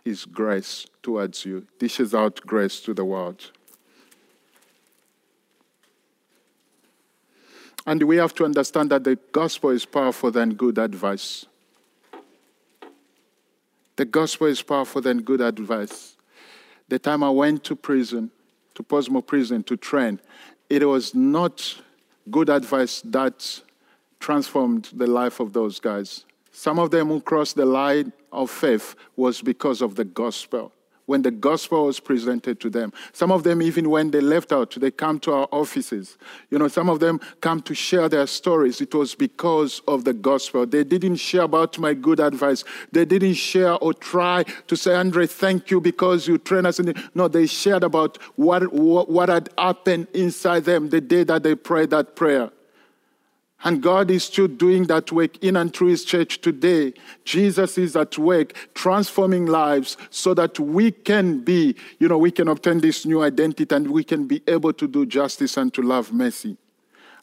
His 0.05 0.25
grace 0.25 0.85
towards 1.01 1.43
you, 1.43 1.65
dishes 1.79 2.13
out 2.13 2.39
grace 2.41 2.79
to 2.81 2.93
the 2.93 3.03
world. 3.03 3.51
And 7.85 8.03
we 8.03 8.17
have 8.17 8.35
to 8.35 8.45
understand 8.45 8.91
that 8.91 9.03
the 9.03 9.17
gospel 9.31 9.71
is 9.71 9.85
powerful 9.85 10.31
than 10.31 10.53
good 10.53 10.77
advice. 10.77 11.45
The 13.95 14.05
gospel 14.05 14.47
is 14.47 14.61
powerful 14.61 15.01
than 15.01 15.23
good 15.23 15.41
advice. 15.41 16.15
The 16.87 16.99
time 16.99 17.23
I 17.23 17.31
went 17.31 17.63
to 17.65 17.75
prison, 17.75 18.31
to 18.75 18.83
Pollsmoor 18.83 19.25
prison 19.25 19.63
to 19.63 19.75
train, 19.75 20.19
it 20.69 20.87
was 20.87 21.15
not 21.15 21.81
good 22.31 22.49
advice 22.49 23.01
that 23.05 23.61
transformed 24.19 24.89
the 24.93 25.07
life 25.07 25.39
of 25.39 25.53
those 25.53 25.79
guys. 25.79 26.25
Some 26.51 26.79
of 26.79 26.91
them 26.91 27.07
who 27.07 27.21
crossed 27.21 27.55
the 27.55 27.65
line 27.65 28.11
of 28.31 28.49
faith 28.49 28.95
was 29.15 29.41
because 29.41 29.81
of 29.81 29.95
the 29.95 30.05
gospel 30.05 30.73
when 31.09 31.23
the 31.23 31.31
gospel 31.31 31.87
was 31.87 31.99
presented 31.99 32.59
to 32.59 32.69
them. 32.69 32.93
Some 33.13 33.31
of 33.31 33.41
them, 33.41 33.63
even 33.63 33.89
when 33.89 34.11
they 34.11 34.21
left 34.21 34.51
out, 34.51 34.77
they 34.79 34.91
come 34.91 35.19
to 35.21 35.33
our 35.33 35.47
offices. 35.51 36.19
You 36.51 36.59
know, 36.59 36.67
some 36.67 36.87
of 36.87 36.99
them 36.99 37.19
come 37.41 37.63
to 37.63 37.73
share 37.73 38.07
their 38.07 38.27
stories. 38.27 38.79
It 38.79 38.93
was 38.93 39.15
because 39.15 39.81
of 39.87 40.05
the 40.05 40.13
gospel. 40.13 40.67
They 40.67 40.83
didn't 40.83 41.15
share 41.15 41.41
about 41.41 41.79
my 41.79 41.95
good 41.95 42.19
advice. 42.19 42.63
They 42.91 43.05
didn't 43.05 43.33
share 43.33 43.73
or 43.83 43.95
try 43.95 44.43
to 44.67 44.75
say, 44.77 44.93
Andre, 44.93 45.25
thank 45.25 45.71
you 45.71 45.81
because 45.81 46.27
you 46.27 46.37
trained 46.37 46.67
us. 46.67 46.79
No, 47.15 47.27
they 47.27 47.47
shared 47.47 47.83
about 47.83 48.19
what, 48.35 48.71
what, 48.71 49.09
what 49.09 49.29
had 49.29 49.49
happened 49.57 50.09
inside 50.13 50.65
them 50.65 50.89
the 50.89 51.01
day 51.01 51.23
that 51.23 51.41
they 51.41 51.55
prayed 51.55 51.89
that 51.89 52.15
prayer. 52.15 52.51
And 53.63 53.83
God 53.83 54.09
is 54.09 54.23
still 54.23 54.47
doing 54.47 54.85
that 54.85 55.11
work 55.11 55.43
in 55.43 55.57
and 55.57 55.73
through 55.73 55.89
His 55.89 56.05
church 56.05 56.39
today. 56.39 56.93
Jesus 57.25 57.77
is 57.77 57.95
at 57.95 58.17
work 58.17 58.53
transforming 58.73 59.47
lives 59.47 59.97
so 60.09 60.33
that 60.33 60.59
we 60.59 60.91
can 60.91 61.39
be, 61.39 61.75
you 61.99 62.07
know, 62.07 62.17
we 62.17 62.31
can 62.31 62.47
obtain 62.47 62.79
this 62.79 63.05
new 63.05 63.21
identity 63.21 63.75
and 63.75 63.91
we 63.91 64.03
can 64.03 64.27
be 64.27 64.41
able 64.47 64.71
to 64.73 64.87
do 64.87 65.05
justice 65.05 65.57
and 65.57 65.73
to 65.73 65.81
love 65.81 66.13
mercy. 66.13 66.57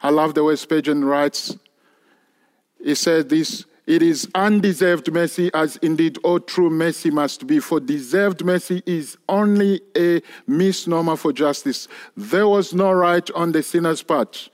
I 0.02 0.10
love 0.10 0.34
the 0.34 0.44
way 0.44 0.56
Spurgeon 0.56 1.04
writes. 1.04 1.56
He 2.82 2.94
said 2.94 3.30
this 3.30 3.64
it 3.86 4.02
is 4.02 4.28
undeserved 4.34 5.12
mercy, 5.12 5.48
as 5.54 5.76
indeed 5.76 6.18
all 6.24 6.40
true 6.40 6.70
mercy 6.70 7.10
must 7.10 7.46
be, 7.46 7.60
for 7.60 7.78
deserved 7.78 8.44
mercy 8.44 8.82
is 8.84 9.16
only 9.28 9.80
a 9.96 10.20
misnomer 10.46 11.16
for 11.16 11.32
justice. 11.32 11.86
There 12.16 12.48
was 12.48 12.74
no 12.74 12.90
right 12.90 13.30
on 13.30 13.52
the 13.52 13.62
sinner's 13.62 14.02
part 14.02 14.50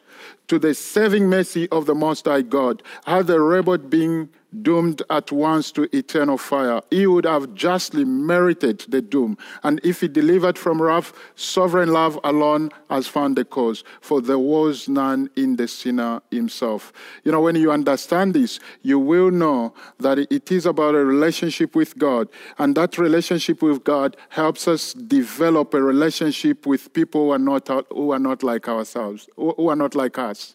to 0.52 0.58
the 0.58 0.74
saving 0.74 1.30
mercy 1.30 1.66
of 1.70 1.86
the 1.86 1.94
Most 1.94 2.26
High 2.26 2.42
God, 2.42 2.82
had 3.06 3.26
the 3.26 3.40
rebel 3.40 3.78
been 3.78 4.28
doomed 4.60 5.02
at 5.08 5.32
once 5.32 5.72
to 5.72 5.88
eternal 5.96 6.36
fire, 6.36 6.80
he 6.90 7.06
would 7.06 7.24
have 7.24 7.54
justly 7.54 8.04
merited 8.04 8.84
the 8.88 9.00
doom. 9.00 9.38
And 9.62 9.80
if 9.82 10.00
he 10.00 10.08
delivered 10.08 10.58
from 10.58 10.82
wrath, 10.82 11.12
sovereign 11.36 11.90
love 11.90 12.18
alone 12.24 12.70
has 12.90 13.06
found 13.06 13.36
the 13.36 13.44
cause, 13.44 13.84
for 14.00 14.20
there 14.20 14.38
was 14.38 14.88
none 14.88 15.30
in 15.36 15.56
the 15.56 15.68
sinner 15.68 16.20
himself. 16.30 16.92
You 17.24 17.32
know, 17.32 17.40
when 17.40 17.56
you 17.56 17.72
understand 17.72 18.34
this, 18.34 18.60
you 18.82 18.98
will 18.98 19.30
know 19.30 19.72
that 19.98 20.18
it 20.18 20.52
is 20.52 20.66
about 20.66 20.94
a 20.94 21.04
relationship 21.04 21.74
with 21.74 21.96
God, 21.96 22.28
and 22.58 22.74
that 22.76 22.98
relationship 22.98 23.62
with 23.62 23.84
God 23.84 24.16
helps 24.28 24.68
us 24.68 24.92
develop 24.92 25.72
a 25.74 25.82
relationship 25.82 26.66
with 26.66 26.92
people 26.92 27.26
who 27.26 27.30
are 27.30 27.38
not, 27.38 27.68
who 27.90 28.12
are 28.12 28.18
not 28.18 28.42
like 28.42 28.68
ourselves, 28.68 29.28
who 29.36 29.68
are 29.68 29.76
not 29.76 29.94
like 29.94 30.18
us. 30.18 30.54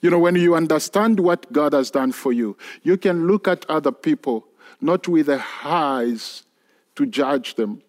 You 0.00 0.10
know, 0.10 0.18
when 0.18 0.36
you 0.36 0.54
understand 0.54 1.20
what 1.20 1.52
God 1.52 1.72
has 1.72 1.90
done 1.90 2.12
for 2.12 2.32
you, 2.32 2.56
you 2.82 2.96
can 2.96 3.26
look 3.26 3.48
at 3.48 3.68
other 3.68 3.92
people 3.92 4.46
not 4.80 5.08
with 5.08 5.26
the 5.26 5.42
eyes 5.64 6.44
to 6.94 7.06
judge 7.06 7.56
them, 7.56 7.82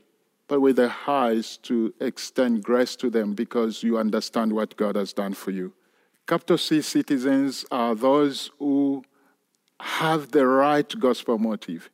but 0.47 0.59
with 0.59 0.77
the 0.77 0.93
eyes 1.05 1.57
to 1.57 1.93
extend 1.99 2.63
grace 2.63 2.95
to 2.95 3.09
them 3.09 3.33
because 3.33 3.83
you 3.83 3.97
understand 3.97 4.53
what 4.53 4.75
God 4.75 4.95
has 4.95 5.13
done 5.13 5.33
for 5.33 5.51
you. 5.51 5.73
Capital 6.25 6.57
C 6.57 6.81
citizens 6.81 7.65
are 7.71 7.95
those 7.95 8.51
who 8.59 9.03
have 9.79 10.31
the 10.31 10.45
right 10.45 10.99
gospel 10.99 11.37
motive. 11.37 11.89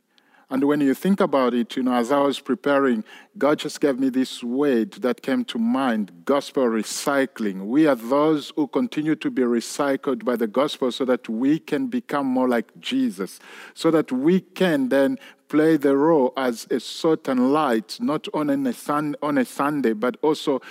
And 0.49 0.63
when 0.63 0.79
you 0.81 0.93
think 0.93 1.19
about 1.19 1.53
it, 1.53 1.75
you 1.75 1.83
know, 1.83 1.93
as 1.93 2.11
I 2.11 2.19
was 2.19 2.39
preparing, 2.39 3.03
God 3.37 3.59
just 3.59 3.81
gave 3.81 3.99
me 3.99 4.09
this 4.09 4.43
word 4.43 4.91
that 4.93 5.21
came 5.21 5.43
to 5.45 5.57
mind 5.57 6.11
gospel 6.25 6.65
recycling. 6.65 7.65
We 7.65 7.87
are 7.87 7.95
those 7.95 8.53
who 8.55 8.67
continue 8.67 9.15
to 9.15 9.31
be 9.31 9.41
recycled 9.41 10.23
by 10.23 10.35
the 10.35 10.47
gospel 10.47 10.91
so 10.91 11.03
that 11.05 11.27
we 11.27 11.57
can 11.59 11.87
become 11.87 12.27
more 12.27 12.47
like 12.47 12.79
Jesus, 12.79 13.39
so 13.73 13.89
that 13.91 14.11
we 14.11 14.41
can 14.41 14.89
then 14.89 15.17
play 15.47 15.77
the 15.77 15.95
role 15.95 16.33
as 16.37 16.67
a 16.69 16.79
certain 16.79 17.51
light, 17.51 17.97
not 17.99 18.27
on 18.33 18.49
a, 18.49 18.73
sun, 18.73 19.15
on 19.21 19.37
a 19.37 19.45
Sunday, 19.45 19.93
but 19.93 20.17
also 20.21 20.61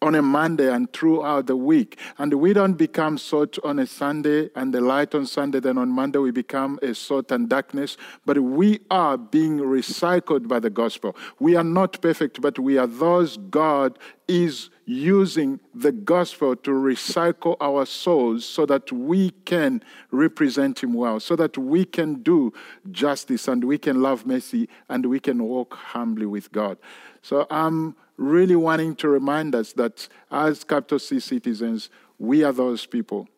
on 0.00 0.14
a 0.14 0.22
Monday 0.22 0.72
and 0.72 0.92
throughout 0.92 1.46
the 1.46 1.56
week. 1.56 1.98
And 2.18 2.34
we 2.34 2.52
don't 2.52 2.74
become 2.74 3.18
salt 3.18 3.58
on 3.64 3.78
a 3.78 3.86
Sunday 3.86 4.50
and 4.54 4.72
the 4.72 4.80
light 4.80 5.14
on 5.14 5.26
Sunday, 5.26 5.60
then 5.60 5.76
on 5.76 5.88
Monday 5.88 6.18
we 6.18 6.30
become 6.30 6.78
a 6.82 6.94
salt 6.94 7.32
and 7.32 7.48
darkness. 7.48 7.96
But 8.24 8.38
we 8.38 8.80
are 8.90 9.18
being 9.18 9.58
recycled 9.58 10.46
by 10.46 10.60
the 10.60 10.70
gospel. 10.70 11.16
We 11.40 11.56
are 11.56 11.64
not 11.64 12.00
perfect, 12.00 12.40
but 12.40 12.58
we 12.58 12.78
are 12.78 12.86
those 12.86 13.36
God 13.36 13.98
is 14.28 14.70
using 14.84 15.58
the 15.74 15.92
gospel 15.92 16.54
to 16.54 16.70
recycle 16.70 17.56
our 17.60 17.84
souls 17.84 18.44
so 18.44 18.66
that 18.66 18.90
we 18.92 19.30
can 19.44 19.82
represent 20.10 20.82
Him 20.82 20.94
well, 20.94 21.18
so 21.18 21.34
that 21.36 21.58
we 21.58 21.84
can 21.84 22.22
do 22.22 22.52
justice 22.90 23.48
and 23.48 23.64
we 23.64 23.78
can 23.78 24.00
love 24.00 24.26
mercy 24.26 24.68
and 24.88 25.06
we 25.06 25.18
can 25.18 25.42
walk 25.42 25.74
humbly 25.74 26.26
with 26.26 26.52
God. 26.52 26.78
So 27.22 27.46
I'm 27.50 27.96
really 28.18 28.56
wanting 28.56 28.94
to 28.96 29.08
remind 29.08 29.54
us 29.54 29.72
that 29.74 30.08
as 30.30 30.64
capital 30.64 30.98
C 30.98 31.20
citizens, 31.20 31.88
we 32.18 32.44
are 32.44 32.52
those 32.52 32.84
people 32.84 33.28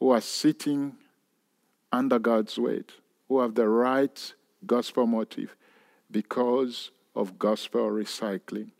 who 0.00 0.10
are 0.10 0.20
sitting 0.20 0.96
under 1.92 2.18
God's 2.18 2.58
weight, 2.58 2.90
who 3.28 3.40
have 3.40 3.54
the 3.54 3.68
right 3.68 4.34
gospel 4.66 5.06
motive 5.06 5.54
because 6.10 6.90
of 7.14 7.38
gospel 7.38 7.90
recycling. 7.90 8.70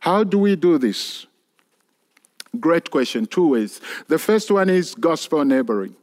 How 0.00 0.24
do 0.24 0.38
we 0.38 0.56
do 0.56 0.76
this? 0.76 1.26
Great 2.58 2.90
question, 2.90 3.26
two 3.26 3.48
ways. 3.48 3.80
The 4.08 4.18
first 4.18 4.50
one 4.50 4.68
is 4.68 4.94
gospel 4.94 5.44
neighboring. 5.44 5.94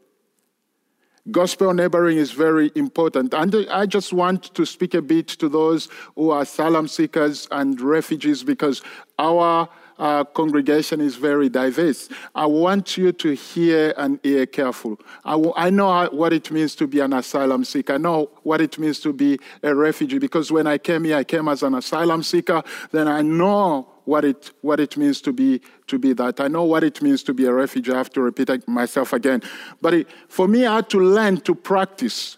Gospel 1.31 1.73
neighboring 1.73 2.17
is 2.17 2.31
very 2.31 2.69
important. 2.75 3.33
And 3.33 3.55
I 3.71 3.85
just 3.85 4.11
want 4.11 4.53
to 4.55 4.65
speak 4.65 4.93
a 4.93 5.01
bit 5.01 5.29
to 5.29 5.47
those 5.47 5.87
who 6.15 6.31
are 6.31 6.41
asylum 6.41 6.87
seekers 6.87 7.47
and 7.49 7.79
refugees 7.79 8.43
because 8.43 8.81
our 9.17 9.69
uh, 9.99 10.25
congregation 10.25 10.99
is 10.99 11.15
very 11.15 11.47
diverse. 11.47 12.09
I 12.35 12.45
want 12.45 12.97
you 12.97 13.13
to 13.13 13.33
hear 13.35 13.93
and 13.95 14.19
hear 14.21 14.45
careful. 14.45 14.99
I, 15.23 15.31
w- 15.31 15.53
I 15.55 15.69
know 15.69 15.89
how, 15.89 16.09
what 16.09 16.33
it 16.33 16.51
means 16.51 16.75
to 16.75 16.87
be 16.87 16.99
an 16.99 17.13
asylum 17.13 17.63
seeker. 17.63 17.93
I 17.93 17.97
know 17.97 18.29
what 18.41 18.59
it 18.59 18.77
means 18.77 18.99
to 19.01 19.13
be 19.13 19.39
a 19.61 19.73
refugee 19.73 20.19
because 20.19 20.51
when 20.51 20.67
I 20.67 20.77
came 20.77 21.05
here, 21.05 21.17
I 21.17 21.23
came 21.23 21.47
as 21.47 21.63
an 21.63 21.75
asylum 21.75 22.23
seeker. 22.23 22.63
Then 22.91 23.07
I 23.07 23.21
know 23.21 23.92
what 24.05 24.25
it, 24.25 24.51
what 24.61 24.79
it 24.79 24.97
means 24.97 25.21
to 25.21 25.33
be, 25.33 25.61
to 25.87 25.97
be 25.97 26.13
that. 26.13 26.39
I 26.39 26.47
know 26.47 26.63
what 26.63 26.83
it 26.83 27.01
means 27.01 27.23
to 27.23 27.33
be 27.33 27.45
a 27.45 27.53
refugee. 27.53 27.91
I 27.91 27.97
have 27.97 28.11
to 28.11 28.21
repeat 28.21 28.67
myself 28.67 29.13
again. 29.13 29.41
But 29.81 29.93
it, 29.93 30.07
for 30.27 30.47
me, 30.47 30.65
I 30.65 30.75
had 30.77 30.89
to 30.89 30.99
learn 30.99 31.41
to 31.41 31.55
practice, 31.55 32.37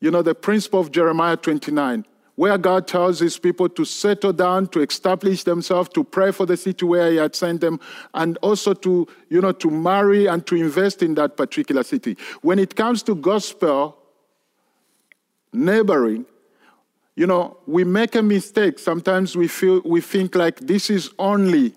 you 0.00 0.10
know, 0.10 0.22
the 0.22 0.34
principle 0.34 0.80
of 0.80 0.90
Jeremiah 0.90 1.36
29 1.36 2.04
where 2.38 2.56
God 2.56 2.86
tells 2.86 3.18
his 3.18 3.36
people 3.36 3.68
to 3.68 3.84
settle 3.84 4.32
down, 4.32 4.68
to 4.68 4.80
establish 4.80 5.42
themselves, 5.42 5.88
to 5.88 6.04
pray 6.04 6.30
for 6.30 6.46
the 6.46 6.56
city 6.56 6.84
where 6.84 7.10
he 7.10 7.16
had 7.16 7.34
sent 7.34 7.60
them, 7.60 7.80
and 8.14 8.38
also 8.42 8.72
to, 8.74 9.08
you 9.28 9.40
know, 9.40 9.50
to 9.50 9.68
marry 9.68 10.26
and 10.26 10.46
to 10.46 10.54
invest 10.54 11.02
in 11.02 11.16
that 11.16 11.36
particular 11.36 11.82
city. 11.82 12.16
When 12.42 12.60
it 12.60 12.76
comes 12.76 13.02
to 13.02 13.16
gospel 13.16 13.98
neighboring, 15.52 16.26
you 17.18 17.26
know, 17.26 17.56
we 17.66 17.82
make 17.82 18.14
a 18.14 18.22
mistake. 18.22 18.78
Sometimes 18.78 19.34
we 19.34 19.48
feel 19.48 19.82
we 19.84 20.00
think 20.00 20.36
like 20.36 20.60
this 20.60 20.88
is 20.88 21.10
only 21.18 21.74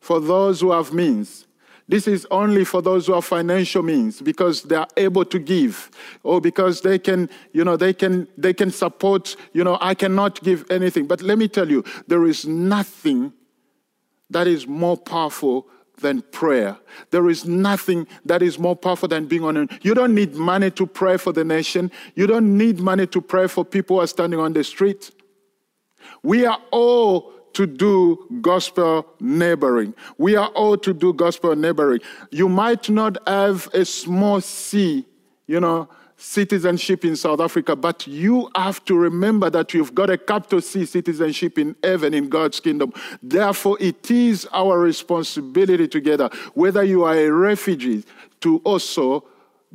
for 0.00 0.20
those 0.20 0.62
who 0.62 0.72
have 0.72 0.90
means. 0.90 1.46
This 1.86 2.08
is 2.08 2.26
only 2.30 2.64
for 2.64 2.80
those 2.80 3.06
who 3.06 3.12
have 3.12 3.26
financial 3.26 3.82
means 3.82 4.22
because 4.22 4.62
they 4.62 4.76
are 4.76 4.88
able 4.96 5.26
to 5.26 5.38
give 5.38 5.90
or 6.22 6.40
because 6.40 6.80
they 6.80 6.98
can, 6.98 7.28
you 7.52 7.62
know, 7.62 7.76
they 7.76 7.92
can 7.92 8.26
they 8.38 8.54
can 8.54 8.70
support, 8.70 9.36
you 9.52 9.64
know, 9.64 9.76
I 9.82 9.94
cannot 9.94 10.42
give 10.42 10.64
anything. 10.70 11.06
But 11.06 11.20
let 11.20 11.36
me 11.36 11.46
tell 11.46 11.70
you, 11.70 11.84
there 12.06 12.24
is 12.24 12.46
nothing 12.46 13.34
that 14.30 14.46
is 14.46 14.66
more 14.66 14.96
powerful 14.96 15.68
than 16.04 16.22
prayer. 16.30 16.76
There 17.10 17.28
is 17.28 17.44
nothing 17.44 18.06
that 18.24 18.42
is 18.42 18.58
more 18.58 18.76
powerful 18.76 19.08
than 19.08 19.26
being 19.26 19.42
on. 19.44 19.68
You 19.82 19.94
don't 19.94 20.14
need 20.14 20.34
money 20.34 20.70
to 20.72 20.86
pray 20.86 21.16
for 21.16 21.32
the 21.32 21.44
nation. 21.44 21.90
You 22.14 22.26
don't 22.26 22.56
need 22.56 22.78
money 22.78 23.06
to 23.08 23.20
pray 23.20 23.48
for 23.48 23.64
people 23.64 23.96
who 23.96 24.02
are 24.02 24.06
standing 24.06 24.38
on 24.38 24.52
the 24.52 24.62
street. 24.62 25.10
We 26.22 26.46
are 26.46 26.58
all 26.70 27.32
to 27.54 27.66
do 27.66 28.26
gospel 28.40 29.06
neighboring. 29.20 29.94
We 30.18 30.36
are 30.36 30.48
all 30.48 30.76
to 30.78 30.92
do 30.92 31.12
gospel 31.12 31.56
neighboring. 31.56 32.00
You 32.30 32.48
might 32.48 32.88
not 32.90 33.16
have 33.26 33.68
a 33.72 33.84
small 33.84 34.40
C, 34.40 35.06
you 35.46 35.60
know, 35.60 35.88
citizenship 36.16 37.04
in 37.04 37.16
South 37.16 37.40
Africa, 37.40 37.74
but 37.76 38.06
you 38.06 38.50
have 38.56 38.84
to 38.84 38.96
remember 38.96 39.50
that 39.50 39.74
you've 39.74 39.94
got 39.94 40.10
a 40.10 40.18
capital 40.18 40.60
C 40.60 40.84
citizenship 40.86 41.58
in 41.58 41.76
heaven, 41.82 42.14
in 42.14 42.28
God's 42.28 42.60
kingdom. 42.60 42.92
Therefore, 43.22 43.76
it 43.80 44.10
is 44.10 44.46
our 44.52 44.78
responsibility 44.78 45.88
together, 45.88 46.30
whether 46.54 46.82
you 46.82 47.04
are 47.04 47.14
a 47.14 47.28
refugee, 47.30 48.04
to 48.40 48.58
also 48.64 49.24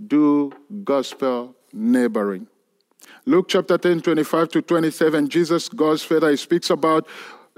do 0.07 0.51
gospel 0.83 1.55
neighboring. 1.73 2.47
Luke 3.25 3.47
chapter 3.49 3.77
10, 3.77 4.01
25 4.01 4.49
to 4.49 4.61
27, 4.61 5.29
Jesus 5.29 5.69
goes 5.69 6.03
further. 6.03 6.31
He 6.31 6.37
speaks 6.37 6.69
about 6.69 7.07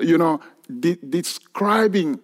you 0.01 0.17
know, 0.17 0.41
de- 0.79 0.97
describing 0.97 2.19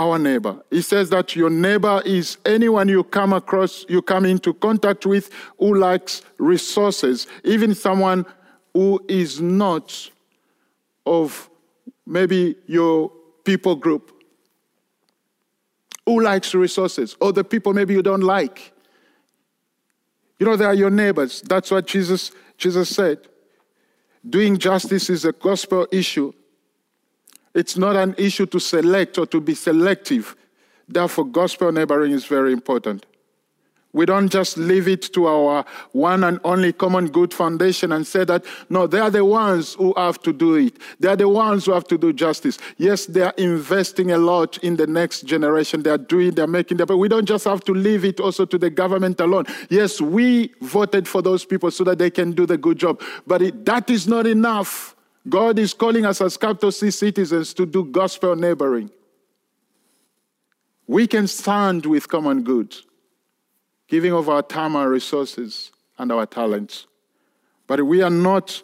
our 0.00 0.18
neighbor. 0.18 0.56
He 0.70 0.80
says 0.80 1.10
that 1.10 1.36
your 1.36 1.50
neighbor 1.50 2.00
is 2.06 2.38
anyone 2.46 2.88
you 2.88 3.04
come 3.04 3.34
across, 3.34 3.84
you 3.86 4.00
come 4.00 4.24
into 4.24 4.54
contact 4.54 5.04
with 5.04 5.30
who 5.58 5.78
lacks 5.78 6.22
resources, 6.38 7.26
even 7.44 7.74
someone 7.74 8.24
who 8.72 9.04
is 9.08 9.42
not 9.42 10.10
of 11.04 11.50
maybe 12.06 12.56
your 12.66 13.12
people 13.44 13.76
group, 13.76 14.10
who 16.06 16.22
likes 16.22 16.54
resources, 16.54 17.14
or 17.20 17.34
the 17.34 17.44
people 17.44 17.74
maybe 17.74 17.92
you 17.92 18.02
don't 18.02 18.22
like. 18.22 18.72
You 20.38 20.46
know, 20.46 20.56
they 20.56 20.64
are 20.64 20.72
your 20.72 20.88
neighbors. 20.88 21.42
That's 21.42 21.70
what 21.70 21.86
Jesus, 21.86 22.32
Jesus 22.56 22.88
said. 22.88 23.18
Doing 24.26 24.56
justice 24.56 25.10
is 25.10 25.26
a 25.26 25.32
gospel 25.32 25.86
issue. 25.92 26.32
It's 27.54 27.76
not 27.76 27.96
an 27.96 28.14
issue 28.16 28.46
to 28.46 28.60
select 28.60 29.18
or 29.18 29.26
to 29.26 29.40
be 29.40 29.54
selective. 29.54 30.36
Therefore, 30.88 31.24
gospel 31.26 31.72
neighboring 31.72 32.12
is 32.12 32.26
very 32.26 32.52
important. 32.52 33.06
We 33.92 34.06
don't 34.06 34.28
just 34.28 34.56
leave 34.56 34.86
it 34.86 35.12
to 35.14 35.26
our 35.26 35.64
one 35.90 36.22
and 36.22 36.38
only 36.44 36.72
common 36.72 37.08
good 37.08 37.34
foundation 37.34 37.90
and 37.90 38.06
say 38.06 38.24
that, 38.24 38.44
no, 38.68 38.86
they 38.86 39.00
are 39.00 39.10
the 39.10 39.24
ones 39.24 39.74
who 39.74 39.92
have 39.96 40.22
to 40.22 40.32
do 40.32 40.54
it. 40.54 40.76
They 41.00 41.08
are 41.08 41.16
the 41.16 41.28
ones 41.28 41.66
who 41.66 41.72
have 41.72 41.88
to 41.88 41.98
do 41.98 42.12
justice. 42.12 42.58
Yes, 42.76 43.06
they 43.06 43.22
are 43.22 43.34
investing 43.36 44.12
a 44.12 44.18
lot 44.18 44.58
in 44.58 44.76
the 44.76 44.86
next 44.86 45.22
generation. 45.22 45.82
They 45.82 45.90
are 45.90 45.98
doing, 45.98 46.36
they're 46.36 46.46
making, 46.46 46.76
but 46.76 46.98
we 46.98 47.08
don't 47.08 47.26
just 47.26 47.44
have 47.46 47.64
to 47.64 47.72
leave 47.72 48.04
it 48.04 48.20
also 48.20 48.44
to 48.44 48.58
the 48.58 48.70
government 48.70 49.18
alone. 49.18 49.46
Yes, 49.70 50.00
we 50.00 50.54
voted 50.60 51.08
for 51.08 51.20
those 51.20 51.44
people 51.44 51.72
so 51.72 51.82
that 51.82 51.98
they 51.98 52.10
can 52.10 52.30
do 52.30 52.46
the 52.46 52.58
good 52.58 52.78
job, 52.78 53.02
but 53.26 53.42
it, 53.42 53.64
that 53.64 53.90
is 53.90 54.06
not 54.06 54.24
enough. 54.24 54.94
God 55.28 55.58
is 55.58 55.74
calling 55.74 56.06
us 56.06 56.20
as 56.20 56.36
capital 56.36 56.72
C 56.72 56.90
citizens 56.90 57.52
to 57.54 57.66
do 57.66 57.84
gospel 57.84 58.34
neighboring. 58.34 58.90
We 60.86 61.06
can 61.06 61.26
stand 61.26 61.86
with 61.86 62.08
common 62.08 62.42
good, 62.42 62.74
giving 63.86 64.12
of 64.12 64.28
our 64.28 64.42
time, 64.42 64.74
our 64.76 64.88
resources, 64.88 65.70
and 65.98 66.10
our 66.10 66.26
talents. 66.26 66.86
But 67.66 67.86
we 67.86 68.02
are 68.02 68.10
not, 68.10 68.62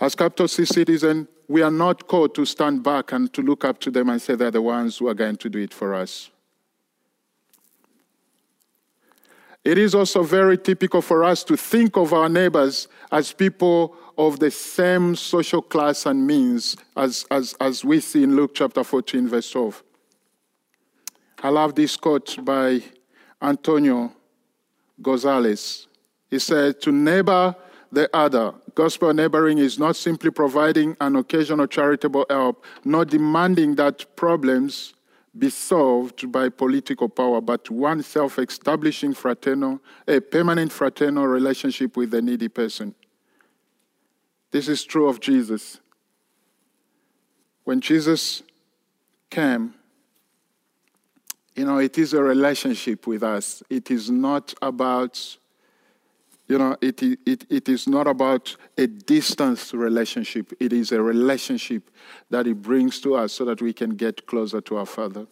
as 0.00 0.14
capital 0.14 0.48
C 0.48 0.64
citizens, 0.64 1.28
we 1.48 1.62
are 1.62 1.70
not 1.70 2.06
called 2.06 2.34
to 2.34 2.44
stand 2.44 2.82
back 2.82 3.12
and 3.12 3.32
to 3.32 3.42
look 3.42 3.64
up 3.64 3.80
to 3.80 3.90
them 3.90 4.08
and 4.08 4.20
say 4.20 4.34
they're 4.34 4.50
the 4.50 4.62
ones 4.62 4.98
who 4.98 5.08
are 5.08 5.14
going 5.14 5.36
to 5.36 5.48
do 5.48 5.58
it 5.58 5.72
for 5.72 5.94
us. 5.94 6.30
It 9.64 9.76
is 9.76 9.94
also 9.94 10.22
very 10.22 10.56
typical 10.56 11.02
for 11.02 11.24
us 11.24 11.44
to 11.44 11.56
think 11.56 11.96
of 11.96 12.12
our 12.12 12.28
neighbors 12.28 12.88
as 13.12 13.32
people 13.32 13.94
of 14.26 14.38
the 14.38 14.50
same 14.50 15.16
social 15.16 15.62
class 15.62 16.04
and 16.04 16.26
means 16.26 16.76
as, 16.96 17.24
as, 17.30 17.54
as 17.60 17.84
we 17.84 18.00
see 18.00 18.22
in 18.22 18.36
Luke 18.36 18.52
chapter 18.54 18.84
14, 18.84 19.28
verse 19.28 19.50
12. 19.50 19.82
I 21.42 21.48
love 21.48 21.74
this 21.74 21.96
quote 21.96 22.36
by 22.44 22.82
Antonio 23.40 24.12
Gonzalez. 25.00 25.86
He 26.28 26.38
said, 26.38 26.82
To 26.82 26.92
neighbor 26.92 27.56
the 27.90 28.14
other, 28.14 28.52
gospel 28.74 29.14
neighboring 29.14 29.56
is 29.56 29.78
not 29.78 29.96
simply 29.96 30.30
providing 30.30 30.96
an 31.00 31.16
occasional 31.16 31.66
charitable 31.66 32.26
help, 32.28 32.64
not 32.84 33.08
demanding 33.08 33.74
that 33.76 34.04
problems 34.16 34.92
be 35.38 35.48
solved 35.48 36.30
by 36.30 36.50
political 36.50 37.08
power, 37.08 37.40
but 37.40 37.70
one 37.70 38.02
self 38.02 38.38
establishing 38.38 39.14
fraternal, 39.14 39.80
a 40.06 40.20
permanent 40.20 40.72
fraternal 40.72 41.26
relationship 41.26 41.96
with 41.96 42.10
the 42.10 42.20
needy 42.20 42.48
person. 42.48 42.94
This 44.50 44.68
is 44.68 44.84
true 44.84 45.08
of 45.08 45.20
Jesus. 45.20 45.80
When 47.64 47.80
Jesus 47.80 48.42
came, 49.30 49.74
you 51.54 51.64
know, 51.64 51.78
it 51.78 51.98
is 51.98 52.14
a 52.14 52.22
relationship 52.22 53.06
with 53.06 53.22
us. 53.22 53.62
It 53.70 53.90
is 53.90 54.10
not 54.10 54.54
about, 54.62 55.36
you 56.48 56.58
know, 56.58 56.76
it, 56.80 57.02
it, 57.02 57.46
it 57.48 57.68
is 57.68 57.86
not 57.86 58.06
about 58.06 58.56
a 58.78 58.86
distance 58.86 59.74
relationship. 59.74 60.52
It 60.58 60.72
is 60.72 60.90
a 60.90 61.02
relationship 61.02 61.90
that 62.30 62.46
He 62.46 62.52
brings 62.52 63.00
to 63.00 63.14
us 63.14 63.32
so 63.32 63.44
that 63.44 63.60
we 63.60 63.72
can 63.72 63.90
get 63.90 64.26
closer 64.26 64.60
to 64.62 64.76
our 64.78 64.86
Father. 64.86 65.26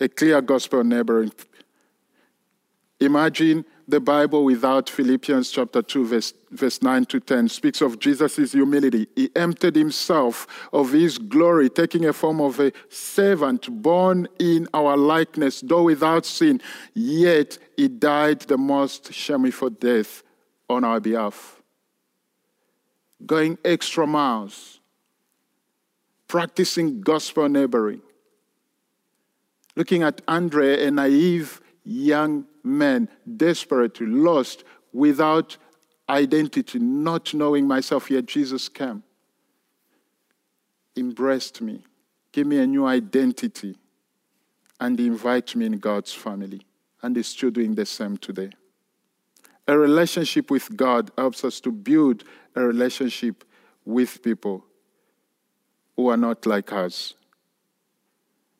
A 0.00 0.08
clear 0.08 0.40
gospel 0.40 0.84
neighboring. 0.84 1.32
Imagine 3.00 3.64
the 3.88 4.00
Bible 4.00 4.44
without 4.44 4.90
Philippians 4.90 5.50
chapter 5.50 5.80
2, 5.80 6.06
verse, 6.06 6.34
verse 6.50 6.82
9 6.82 7.06
to 7.06 7.20
10 7.20 7.48
speaks 7.48 7.80
of 7.80 7.98
Jesus' 7.98 8.52
humility. 8.52 9.08
He 9.16 9.30
emptied 9.34 9.76
himself 9.76 10.46
of 10.74 10.92
his 10.92 11.16
glory, 11.16 11.70
taking 11.70 12.04
a 12.04 12.12
form 12.12 12.42
of 12.42 12.60
a 12.60 12.70
servant 12.90 13.66
born 13.82 14.28
in 14.38 14.68
our 14.74 14.94
likeness, 14.94 15.62
though 15.62 15.84
without 15.84 16.26
sin, 16.26 16.60
yet 16.92 17.56
he 17.78 17.88
died 17.88 18.40
the 18.40 18.58
most 18.58 19.10
shameful 19.10 19.70
death 19.70 20.22
on 20.68 20.84
our 20.84 21.00
behalf. 21.00 21.62
Going 23.24 23.56
extra 23.64 24.06
miles, 24.06 24.80
practicing 26.28 27.00
gospel 27.00 27.48
neighboring. 27.48 28.02
Looking 29.76 30.02
at 30.02 30.20
Andre, 30.28 30.84
a 30.84 30.90
naive 30.90 31.62
young 31.88 32.44
men, 32.62 33.08
desperately 33.36 34.06
lost, 34.06 34.64
without 34.92 35.56
identity, 36.08 36.78
not 36.78 37.34
knowing 37.34 37.66
myself, 37.66 38.10
yet 38.10 38.26
Jesus 38.26 38.68
came, 38.68 39.02
embraced 40.96 41.60
me, 41.60 41.82
gave 42.32 42.46
me 42.46 42.58
a 42.58 42.66
new 42.66 42.86
identity, 42.86 43.76
and 44.80 44.98
invite 45.00 45.56
me 45.56 45.66
in 45.66 45.78
God's 45.78 46.12
family. 46.12 46.62
And 47.00 47.16
is 47.16 47.28
still 47.28 47.52
doing 47.52 47.76
the 47.76 47.86
same 47.86 48.16
today. 48.16 48.50
A 49.68 49.78
relationship 49.78 50.50
with 50.50 50.76
God 50.76 51.12
helps 51.16 51.44
us 51.44 51.60
to 51.60 51.70
build 51.70 52.24
a 52.56 52.60
relationship 52.60 53.44
with 53.84 54.20
people 54.20 54.64
who 55.94 56.08
are 56.08 56.16
not 56.16 56.44
like 56.44 56.72
us. 56.72 57.14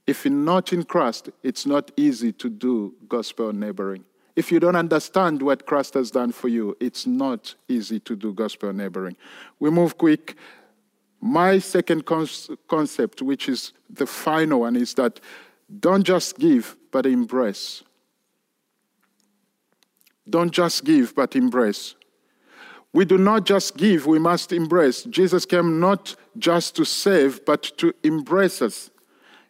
If 0.08 0.24
you're 0.24 0.32
not 0.32 0.72
in 0.72 0.84
Christ, 0.84 1.28
it's 1.42 1.66
not 1.66 1.90
easy 1.94 2.32
to 2.32 2.48
do 2.48 2.94
gospel 3.10 3.52
neighboring. 3.52 4.06
If 4.34 4.50
you 4.50 4.58
don't 4.58 4.74
understand 4.74 5.42
what 5.42 5.66
Christ 5.66 5.92
has 5.94 6.10
done 6.10 6.32
for 6.32 6.48
you, 6.48 6.74
it's 6.80 7.06
not 7.06 7.54
easy 7.68 8.00
to 8.00 8.16
do 8.16 8.32
gospel 8.32 8.72
neighboring. 8.72 9.16
We 9.60 9.68
move 9.68 9.98
quick. 9.98 10.36
My 11.20 11.58
second 11.58 12.06
concept, 12.06 13.20
which 13.20 13.50
is 13.50 13.74
the 13.90 14.06
final 14.06 14.60
one, 14.60 14.76
is 14.76 14.94
that 14.94 15.20
don't 15.78 16.04
just 16.04 16.38
give, 16.38 16.74
but 16.90 17.04
embrace. 17.04 17.82
Don't 20.30 20.52
just 20.52 20.84
give, 20.84 21.14
but 21.14 21.36
embrace. 21.36 21.96
We 22.94 23.04
do 23.04 23.18
not 23.18 23.44
just 23.44 23.76
give, 23.76 24.06
we 24.06 24.18
must 24.18 24.54
embrace. 24.54 25.02
Jesus 25.02 25.44
came 25.44 25.80
not 25.80 26.16
just 26.38 26.76
to 26.76 26.86
save, 26.86 27.44
but 27.44 27.64
to 27.76 27.92
embrace 28.02 28.62
us. 28.62 28.88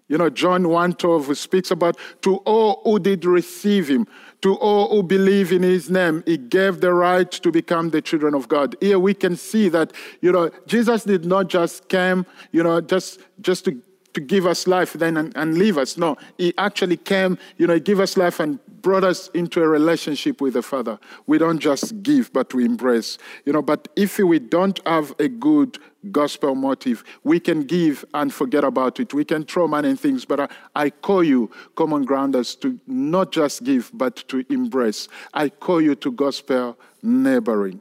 You 0.09 0.19
know, 0.19 0.31
John 0.31 0.65
1:12 0.65 1.37
speaks 1.37 1.71
about 1.71 1.97
to 2.23 2.37
all 2.39 2.81
who 2.85 2.99
did 2.99 3.25
receive 3.25 3.89
him, 3.89 4.07
to 4.41 4.55
all 4.55 4.89
who 4.89 5.03
believe 5.03 5.53
in 5.53 5.63
his 5.63 5.91
name, 5.91 6.23
he 6.27 6.37
gave 6.37 6.81
the 6.81 6.93
right 6.93 7.31
to 7.31 7.51
become 7.51 7.91
the 7.91 8.01
children 8.01 8.35
of 8.35 8.49
God. 8.49 8.77
Here 8.81 8.99
we 8.99 9.15
can 9.15 9.37
see 9.37 9.69
that, 9.69 9.93
you 10.21 10.33
know, 10.33 10.51
Jesus 10.67 11.05
did 11.05 11.25
not 11.25 11.49
just 11.49 11.89
come, 11.89 12.25
you 12.53 12.63
know, 12.63 12.81
just 12.81 13.21
just 13.41 13.65
to 13.67 13.83
to 14.15 14.21
give 14.21 14.47
us 14.47 14.67
life 14.67 14.95
then 14.95 15.17
and, 15.17 15.37
and 15.37 15.59
leave 15.59 15.77
us. 15.77 15.97
No, 15.97 16.17
he 16.39 16.55
actually 16.57 16.97
came, 16.97 17.39
you 17.59 17.67
know, 17.67 17.75
he 17.75 17.81
gave 17.81 18.01
us 18.01 18.17
life 18.17 18.41
and 18.41 18.59
brought 18.83 19.05
us 19.05 19.29
into 19.29 19.63
a 19.63 19.69
relationship 19.69 20.41
with 20.41 20.55
the 20.55 20.63
Father. 20.63 20.99
We 21.27 21.39
don't 21.39 21.59
just 21.59 22.03
give, 22.03 22.33
but 22.33 22.53
we 22.55 22.65
embrace. 22.65 23.19
You 23.45 23.53
know, 23.53 23.63
but 23.63 23.89
if 23.97 24.19
we 24.19 24.39
don't 24.39 24.81
have 24.87 25.15
a 25.19 25.29
good 25.29 25.79
gospel 26.11 26.55
motive, 26.55 27.05
we 27.25 27.41
can 27.41 27.65
give 27.65 28.05
and 28.15 28.33
forget 28.33 28.65
about 28.65 29.01
it. 29.01 29.13
We 29.15 29.25
can 29.25 29.45
throw 29.45 29.67
money 29.67 29.91
and 29.91 30.01
things, 30.01 30.25
but 30.25 30.41
I, 30.41 30.49
I 30.75 30.91
call 30.91 31.25
you, 31.25 31.51
common 31.75 32.05
grounders, 32.05 32.55
to 32.57 32.79
not 32.87 33.33
just 33.33 33.65
give, 33.65 33.91
but 33.95 34.17
to 34.29 34.45
embrace. 34.51 35.09
I 35.35 35.49
call 35.49 35.81
you 35.81 35.95
to 35.97 36.13
gospel 36.13 36.79
neighboring. 37.03 37.81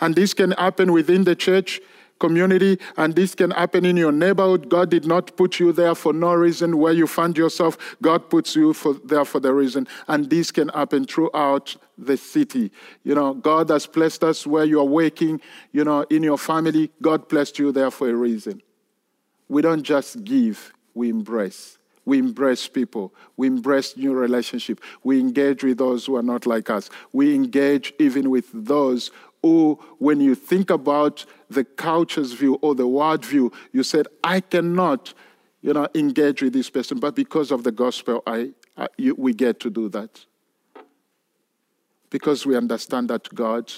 And 0.00 0.14
this 0.14 0.34
can 0.34 0.52
happen 0.52 0.92
within 0.92 1.24
the 1.24 1.36
church 1.36 1.80
community, 2.18 2.78
and 2.96 3.14
this 3.14 3.34
can 3.34 3.50
happen 3.50 3.84
in 3.84 3.96
your 3.96 4.12
neighborhood. 4.12 4.68
God 4.68 4.90
did 4.90 5.04
not 5.04 5.36
put 5.36 5.58
you 5.58 5.72
there 5.72 5.94
for 5.94 6.12
no 6.12 6.34
reason. 6.34 6.78
Where 6.78 6.92
you 6.92 7.06
find 7.06 7.36
yourself, 7.36 7.96
God 8.00 8.30
puts 8.30 8.56
you 8.56 8.72
for, 8.72 8.94
there 9.04 9.24
for 9.24 9.40
the 9.40 9.52
reason. 9.52 9.86
And 10.08 10.30
this 10.30 10.50
can 10.50 10.68
happen 10.68 11.06
throughout 11.06 11.76
the 11.98 12.16
city. 12.16 12.70
You 13.02 13.14
know, 13.14 13.34
God 13.34 13.70
has 13.70 13.86
placed 13.86 14.24
us 14.24 14.46
where 14.46 14.64
you 14.64 14.80
are 14.80 14.84
working, 14.84 15.40
you 15.72 15.84
know, 15.84 16.02
in 16.10 16.22
your 16.22 16.38
family. 16.38 16.90
God 17.02 17.28
placed 17.28 17.58
you 17.58 17.72
there 17.72 17.90
for 17.90 18.08
a 18.08 18.14
reason. 18.14 18.62
We 19.48 19.62
don't 19.62 19.82
just 19.82 20.24
give, 20.24 20.72
we 20.94 21.10
embrace. 21.10 21.78
We 22.06 22.18
embrace 22.18 22.68
people. 22.68 23.14
We 23.36 23.46
embrace 23.46 23.96
new 23.96 24.12
relationship. 24.12 24.80
We 25.04 25.20
engage 25.20 25.64
with 25.64 25.78
those 25.78 26.04
who 26.04 26.16
are 26.16 26.22
not 26.22 26.46
like 26.46 26.68
us. 26.68 26.90
We 27.12 27.34
engage 27.34 27.94
even 27.98 28.28
with 28.28 28.50
those 28.52 29.10
who, 29.44 29.78
when 29.98 30.22
you 30.22 30.34
think 30.34 30.70
about 30.70 31.26
the 31.50 31.64
culture's 31.64 32.32
view 32.32 32.54
or 32.62 32.74
the 32.74 32.88
world 32.88 33.26
view, 33.26 33.52
you 33.72 33.82
said, 33.82 34.06
I 34.24 34.40
cannot, 34.40 35.12
you 35.60 35.74
know, 35.74 35.86
engage 35.94 36.40
with 36.40 36.54
this 36.54 36.70
person, 36.70 36.98
but 36.98 37.14
because 37.14 37.50
of 37.50 37.62
the 37.62 37.70
gospel, 37.70 38.22
I, 38.26 38.52
I 38.74 38.88
you, 38.96 39.14
we 39.18 39.34
get 39.34 39.60
to 39.60 39.68
do 39.68 39.90
that. 39.90 40.24
Because 42.08 42.46
we 42.46 42.56
understand 42.56 43.10
that 43.10 43.34
God 43.34 43.70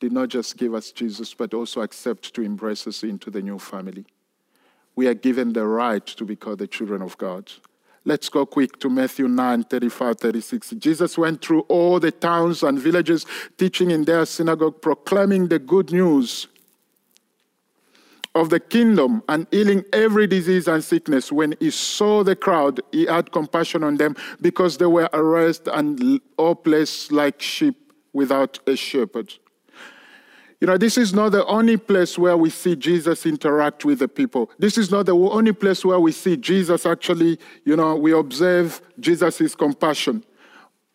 did 0.00 0.10
not 0.10 0.28
just 0.28 0.56
give 0.56 0.74
us 0.74 0.90
Jesus, 0.90 1.34
but 1.34 1.54
also 1.54 1.82
accept 1.82 2.34
to 2.34 2.42
embrace 2.42 2.84
us 2.88 3.04
into 3.04 3.30
the 3.30 3.40
new 3.40 3.60
family. 3.60 4.06
We 4.96 5.06
are 5.06 5.14
given 5.14 5.52
the 5.52 5.66
right 5.66 6.04
to 6.04 6.24
be 6.24 6.34
called 6.34 6.58
the 6.58 6.66
children 6.66 7.00
of 7.00 7.16
God. 7.16 7.52
Let's 8.06 8.28
go 8.28 8.46
quick 8.46 8.78
to 8.78 8.88
Matthew 8.88 9.26
9 9.26 9.64
35, 9.64 10.20
36. 10.20 10.70
Jesus 10.78 11.18
went 11.18 11.42
through 11.42 11.62
all 11.62 11.98
the 11.98 12.12
towns 12.12 12.62
and 12.62 12.78
villages, 12.78 13.26
teaching 13.58 13.90
in 13.90 14.04
their 14.04 14.24
synagogue, 14.24 14.80
proclaiming 14.80 15.48
the 15.48 15.58
good 15.58 15.90
news 15.90 16.46
of 18.36 18.50
the 18.50 18.60
kingdom 18.60 19.24
and 19.28 19.48
healing 19.50 19.84
every 19.92 20.28
disease 20.28 20.68
and 20.68 20.84
sickness. 20.84 21.32
When 21.32 21.56
he 21.58 21.72
saw 21.72 22.22
the 22.22 22.36
crowd, 22.36 22.80
he 22.92 23.06
had 23.06 23.32
compassion 23.32 23.82
on 23.82 23.96
them 23.96 24.14
because 24.40 24.78
they 24.78 24.86
were 24.86 25.08
harassed 25.12 25.66
and 25.66 26.20
placed 26.62 27.10
like 27.10 27.42
sheep 27.42 27.92
without 28.12 28.60
a 28.68 28.76
shepherd. 28.76 29.34
You 30.60 30.66
know, 30.66 30.78
this 30.78 30.96
is 30.96 31.12
not 31.12 31.32
the 31.32 31.44
only 31.46 31.76
place 31.76 32.18
where 32.18 32.36
we 32.36 32.48
see 32.48 32.76
Jesus 32.76 33.26
interact 33.26 33.84
with 33.84 33.98
the 33.98 34.08
people. 34.08 34.50
This 34.58 34.78
is 34.78 34.90
not 34.90 35.04
the 35.06 35.14
only 35.14 35.52
place 35.52 35.84
where 35.84 36.00
we 36.00 36.12
see 36.12 36.36
Jesus 36.36 36.86
actually, 36.86 37.38
you 37.64 37.76
know, 37.76 37.94
we 37.94 38.12
observe 38.12 38.80
Jesus' 38.98 39.54
compassion. 39.54 40.24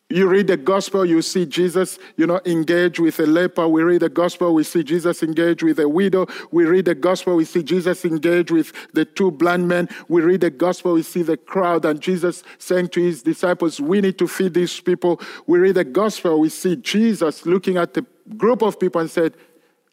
You 0.10 0.28
read 0.28 0.48
the 0.48 0.58
gospel, 0.58 1.06
you 1.06 1.22
see 1.22 1.46
Jesus, 1.46 1.98
you 2.18 2.28
know, 2.28 2.42
engage 2.46 3.00
with 3.00 3.18
a 3.20 3.26
leper. 3.26 3.66
We 3.68 3.82
read 3.84 4.02
the 4.02 4.10
gospel, 4.10 4.54
we 4.54 4.64
see 4.64 4.84
Jesus 4.84 5.24
engage 5.24 5.64
with 5.64 5.80
a 5.80 5.88
widow. 5.88 6.28
We 6.52 6.66
read 6.66 6.86
the 6.86 6.96
gospel, 6.96 7.38
we 7.38 7.46
see 7.46 7.64
Jesus 7.64 8.04
engage 8.04 8.52
with 8.52 8.74
the 8.94 9.06
two 9.06 9.32
blind 9.32 9.70
men. 9.70 9.88
We 10.10 10.22
read 10.22 10.42
the 10.42 10.50
gospel, 10.50 10.94
we 10.94 11.04
see 11.04 11.22
the 11.22 11.38
crowd 11.38 11.86
and 11.86 12.02
Jesus 12.02 12.44
saying 12.58 12.90
to 12.90 13.02
his 13.02 13.24
disciples, 13.24 13.80
we 13.80 14.02
need 14.02 14.18
to 14.18 14.28
feed 14.28 14.54
these 14.54 14.82
people. 14.82 15.22
We 15.48 15.60
read 15.60 15.76
the 15.76 15.86
gospel, 15.86 16.42
we 16.42 16.50
see 16.50 16.76
Jesus 16.76 17.46
looking 17.46 17.78
at 17.78 17.94
the 17.94 18.06
group 18.36 18.64
of 18.64 18.80
people 18.80 19.00
and 19.00 19.10
said, 19.10 19.34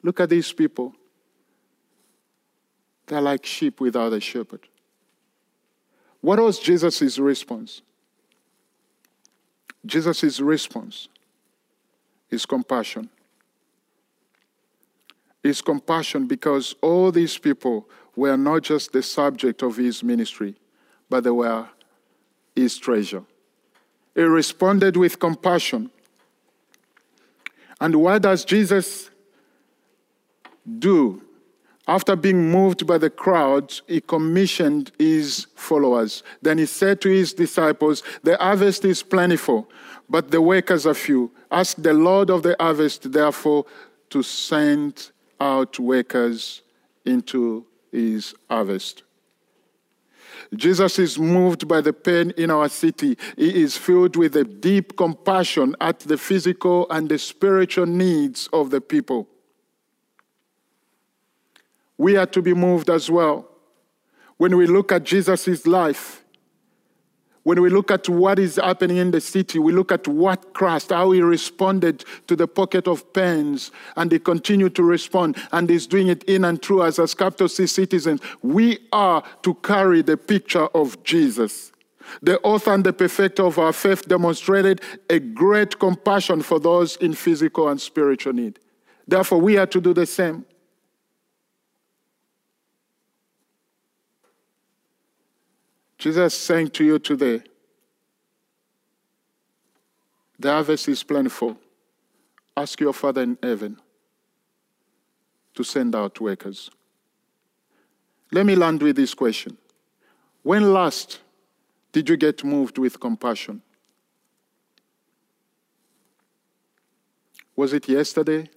Look 0.08 0.20
at 0.20 0.30
these 0.30 0.50
people. 0.54 0.94
They're 3.06 3.20
like 3.20 3.44
sheep 3.44 3.78
without 3.78 4.10
a 4.14 4.20
shepherd. 4.20 4.66
What 6.22 6.38
was 6.38 6.58
Jesus' 6.58 7.18
response? 7.18 7.82
Jesus' 9.84 10.40
response 10.40 11.08
is 12.30 12.46
compassion. 12.46 13.10
Is 15.42 15.60
compassion 15.60 16.26
because 16.26 16.74
all 16.80 17.12
these 17.12 17.36
people 17.36 17.86
were 18.16 18.38
not 18.38 18.62
just 18.62 18.94
the 18.94 19.02
subject 19.02 19.62
of 19.62 19.76
his 19.76 20.02
ministry, 20.02 20.54
but 21.10 21.22
they 21.22 21.30
were 21.30 21.68
his 22.56 22.78
treasure. 22.78 23.24
He 24.14 24.22
responded 24.22 24.96
with 24.96 25.18
compassion. 25.18 25.90
And 27.78 27.96
why 27.96 28.18
does 28.18 28.46
Jesus 28.46 29.10
do. 30.78 31.22
After 31.88 32.14
being 32.14 32.50
moved 32.50 32.86
by 32.86 32.98
the 32.98 33.08
crowd, 33.08 33.80
he 33.86 34.02
commissioned 34.02 34.92
his 34.98 35.46
followers. 35.54 36.22
Then 36.42 36.58
he 36.58 36.66
said 36.66 37.00
to 37.00 37.08
his 37.08 37.32
disciples, 37.32 38.02
The 38.22 38.36
harvest 38.36 38.84
is 38.84 39.02
plentiful, 39.02 39.70
but 40.08 40.30
the 40.30 40.42
workers 40.42 40.86
are 40.86 40.92
few. 40.92 41.30
Ask 41.50 41.78
the 41.78 41.94
Lord 41.94 42.28
of 42.28 42.42
the 42.42 42.54
harvest, 42.60 43.10
therefore, 43.10 43.64
to 44.10 44.22
send 44.22 45.12
out 45.40 45.78
workers 45.78 46.60
into 47.06 47.64
his 47.90 48.34
harvest. 48.50 49.02
Jesus 50.54 50.98
is 50.98 51.18
moved 51.18 51.66
by 51.66 51.80
the 51.80 51.94
pain 51.94 52.32
in 52.36 52.50
our 52.50 52.68
city. 52.68 53.16
He 53.36 53.62
is 53.62 53.78
filled 53.78 54.14
with 54.14 54.36
a 54.36 54.44
deep 54.44 54.96
compassion 54.98 55.74
at 55.80 56.00
the 56.00 56.18
physical 56.18 56.86
and 56.90 57.08
the 57.08 57.18
spiritual 57.18 57.86
needs 57.86 58.48
of 58.52 58.70
the 58.70 58.82
people 58.82 59.26
we 61.98 62.16
are 62.16 62.26
to 62.26 62.40
be 62.40 62.54
moved 62.54 62.88
as 62.88 63.10
well. 63.10 63.48
When 64.38 64.56
we 64.56 64.66
look 64.66 64.92
at 64.92 65.04
Jesus' 65.04 65.66
life, 65.66 66.24
when 67.42 67.62
we 67.62 67.70
look 67.70 67.90
at 67.90 68.08
what 68.08 68.38
is 68.38 68.56
happening 68.56 68.98
in 68.98 69.10
the 69.10 69.20
city, 69.20 69.58
we 69.58 69.72
look 69.72 69.90
at 69.90 70.06
what 70.06 70.52
Christ, 70.52 70.90
how 70.90 71.10
he 71.12 71.22
responded 71.22 72.04
to 72.26 72.36
the 72.36 72.46
pocket 72.46 72.86
of 72.86 73.10
pens, 73.12 73.70
and 73.96 74.12
he 74.12 74.18
continued 74.18 74.74
to 74.76 74.82
respond, 74.82 75.36
and 75.50 75.68
he's 75.68 75.86
doing 75.86 76.08
it 76.08 76.22
in 76.24 76.44
and 76.44 76.60
through 76.60 76.82
us 76.82 76.98
as 76.98 77.14
capital 77.14 77.48
C 77.48 77.66
citizens. 77.66 78.20
We 78.42 78.78
are 78.92 79.24
to 79.42 79.54
carry 79.54 80.02
the 80.02 80.16
picture 80.16 80.66
of 80.66 81.02
Jesus. 81.04 81.72
The 82.22 82.38
author 82.40 82.74
and 82.74 82.84
the 82.84 82.92
perfecter 82.92 83.44
of 83.44 83.58
our 83.58 83.72
faith 83.72 84.06
demonstrated 84.06 84.82
a 85.10 85.18
great 85.18 85.78
compassion 85.78 86.42
for 86.42 86.60
those 86.60 86.96
in 86.96 87.14
physical 87.14 87.68
and 87.68 87.80
spiritual 87.80 88.34
need. 88.34 88.58
Therefore, 89.06 89.40
we 89.40 89.56
are 89.56 89.66
to 89.66 89.80
do 89.80 89.94
the 89.94 90.06
same. 90.06 90.44
Jesus 95.98 96.32
is 96.32 96.40
saying 96.40 96.70
to 96.70 96.84
you 96.84 96.98
today, 97.00 97.42
the 100.38 100.52
harvest 100.52 100.88
is 100.88 101.02
plentiful. 101.02 101.58
Ask 102.56 102.80
your 102.80 102.92
Father 102.92 103.22
in 103.22 103.36
heaven 103.42 103.80
to 105.54 105.64
send 105.64 105.96
out 105.96 106.20
workers. 106.20 106.70
Let 108.30 108.46
me 108.46 108.54
land 108.54 108.80
with 108.80 108.94
this 108.94 109.14
question. 109.14 109.56
When 110.42 110.72
last 110.72 111.20
did 111.90 112.08
you 112.08 112.16
get 112.16 112.44
moved 112.44 112.78
with 112.78 113.00
compassion? 113.00 113.62
Was 117.56 117.72
it 117.72 117.88
yesterday? 117.88 118.48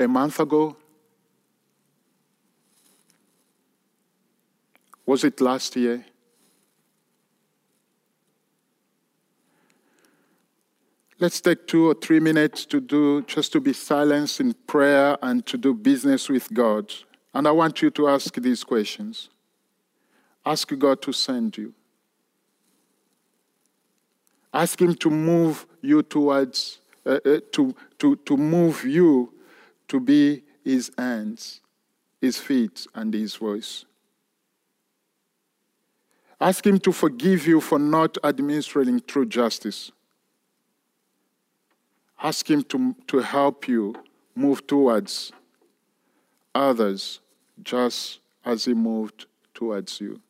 A 0.00 0.08
month 0.08 0.40
ago? 0.40 0.76
Was 5.08 5.24
it 5.24 5.40
last 5.40 5.74
year? 5.74 6.04
Let's 11.18 11.40
take 11.40 11.66
two 11.66 11.88
or 11.88 11.94
three 11.94 12.20
minutes 12.20 12.66
to 12.66 12.78
do 12.78 13.22
just 13.22 13.50
to 13.52 13.60
be 13.60 13.72
silent 13.72 14.38
in 14.38 14.52
prayer 14.66 15.16
and 15.22 15.46
to 15.46 15.56
do 15.56 15.72
business 15.72 16.28
with 16.28 16.52
God. 16.52 16.92
And 17.32 17.48
I 17.48 17.52
want 17.52 17.80
you 17.80 17.88
to 17.88 18.08
ask 18.08 18.34
these 18.34 18.62
questions. 18.62 19.30
Ask 20.44 20.78
God 20.78 21.00
to 21.00 21.12
send 21.14 21.56
you. 21.56 21.72
Ask 24.52 24.78
Him 24.78 24.94
to 24.96 25.08
move 25.08 25.66
you 25.80 26.02
towards, 26.02 26.80
uh, 27.06 27.18
uh, 27.24 27.40
to, 27.52 27.74
to, 27.98 28.16
to 28.16 28.36
move 28.36 28.84
you 28.84 29.32
to 29.88 30.00
be 30.00 30.42
His 30.62 30.90
hands, 30.98 31.62
His 32.20 32.36
feet, 32.36 32.86
and 32.94 33.14
His 33.14 33.36
voice. 33.36 33.86
Ask 36.40 36.66
Him 36.66 36.78
to 36.80 36.92
forgive 36.92 37.46
you 37.46 37.60
for 37.60 37.78
not 37.78 38.16
administering 38.22 39.00
true 39.00 39.26
justice. 39.26 39.90
Ask 42.22 42.48
Him 42.48 42.62
to, 42.64 42.94
to 43.08 43.18
help 43.18 43.66
you 43.66 43.94
move 44.34 44.66
towards 44.66 45.32
others 46.54 47.20
just 47.62 48.20
as 48.44 48.64
He 48.66 48.74
moved 48.74 49.26
towards 49.52 50.00
you. 50.00 50.20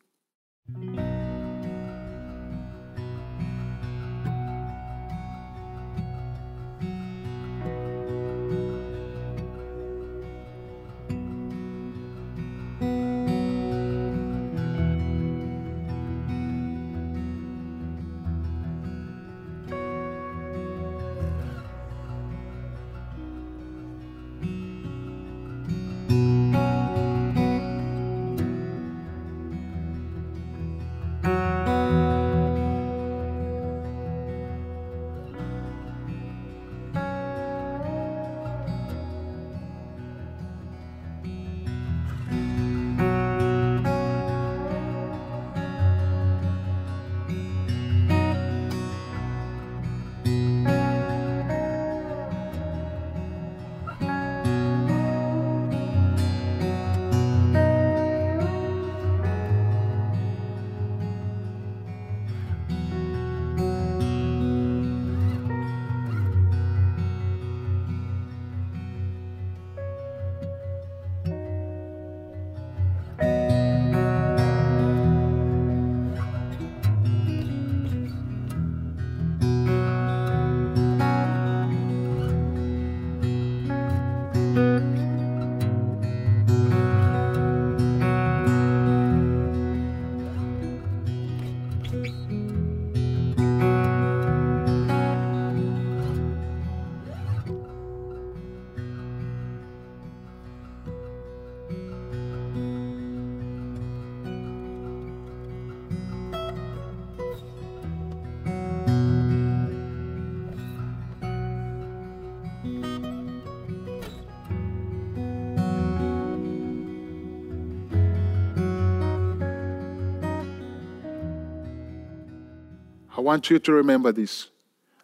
I 123.19 123.21
want 123.21 123.49
you 123.49 123.59
to 123.59 123.73
remember 123.73 124.13
this. 124.13 124.47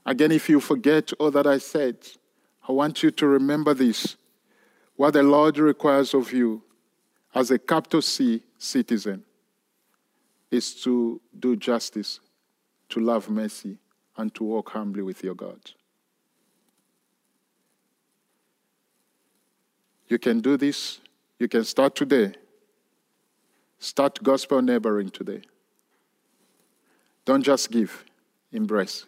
Again, 0.06 0.32
if 0.32 0.48
you 0.48 0.62
forget 0.62 1.12
all 1.20 1.32
that 1.32 1.46
I 1.46 1.58
said, 1.58 1.98
I 2.66 2.72
want 2.72 3.04
you 3.04 3.12
to 3.12 3.28
remember 3.28 3.74
this. 3.74 4.16
What 4.96 5.16
the 5.16 5.22
Lord 5.22 5.58
requires 5.58 6.14
of 6.14 6.32
you 6.32 6.64
as 7.34 7.52
a 7.52 7.60
capital 7.60 8.02
C 8.02 8.42
citizen 8.58 9.26
is 10.50 10.74
to 10.84 11.20
do 11.38 11.58
justice, 11.58 12.22
to 12.88 13.02
love 13.02 13.30
mercy, 13.30 13.80
and 14.16 14.34
to 14.36 14.46
walk 14.46 14.70
humbly 14.70 15.02
with 15.02 15.22
your 15.22 15.36
God. 15.36 15.60
You 20.08 20.20
can 20.20 20.40
do 20.40 20.56
this. 20.56 21.02
You 21.38 21.50
can 21.50 21.66
start 21.66 21.98
today. 21.98 22.34
Start 23.78 24.24
gospel 24.24 24.62
neighboring 24.62 25.10
today. 25.10 25.42
Don't 27.26 27.42
just 27.42 27.72
give, 27.72 28.06
embrace. 28.52 29.06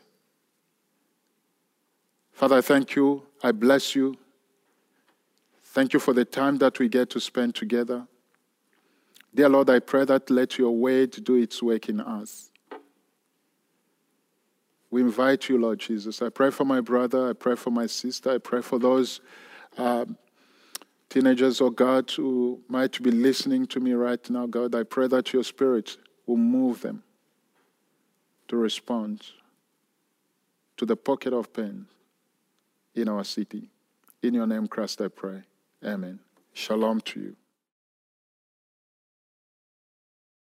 Father, 2.34 2.58
I 2.58 2.62
thank 2.62 2.96
you. 2.96 3.24
I 3.44 3.52
bless 3.52 3.96
you. 3.96 4.18
Thank 5.64 5.94
you 5.94 6.00
for 6.00 6.14
the 6.14 6.26
time 6.26 6.58
that 6.58 6.80
we 6.80 6.90
get 6.90 7.12
to 7.12 7.20
spend 7.20 7.54
together. 7.54 8.08
Dear 9.34 9.50
Lord, 9.50 9.70
I 9.70 9.80
pray 9.80 10.06
that 10.06 10.32
let 10.32 10.58
your 10.58 10.72
word 10.72 11.12
do 11.24 11.36
its 11.36 11.62
work 11.62 11.90
in 11.90 12.00
us. 12.00 12.50
We 14.90 15.02
invite 15.02 15.50
you, 15.50 15.60
Lord 15.60 15.80
Jesus. 15.80 16.22
I 16.22 16.30
pray 16.30 16.50
for 16.50 16.66
my 16.66 16.82
brother. 16.82 17.30
I 17.30 17.34
pray 17.34 17.56
for 17.56 17.70
my 17.70 17.86
sister. 17.86 18.32
I 18.32 18.38
pray 18.40 18.62
for 18.62 18.80
those 18.80 19.22
um, 19.78 20.18
teenagers, 21.10 21.62
oh 21.62 21.70
God, 21.70 22.10
who 22.10 22.62
might 22.68 23.02
be 23.04 23.12
listening 23.12 23.68
to 23.68 23.80
me 23.80 23.94
right 23.94 24.28
now, 24.30 24.48
God. 24.48 24.74
I 24.74 24.84
pray 24.84 25.08
that 25.08 25.34
your 25.34 25.44
spirit 25.44 25.98
will 26.26 26.38
move 26.38 26.82
them 26.82 27.04
to 28.48 28.56
respond 28.56 29.22
to 30.78 30.86
the 30.86 30.96
pocket 30.96 31.34
of 31.34 31.52
pain 31.54 31.88
in 32.96 33.10
our 33.10 33.24
city. 33.24 33.70
In 34.22 34.34
your 34.34 34.48
name, 34.48 34.68
Christ, 34.68 35.02
I 35.02 35.08
pray. 35.08 35.44
Amen. 35.84 36.20
Shalom 36.54 37.02
to 37.02 37.20
you. 37.20 37.36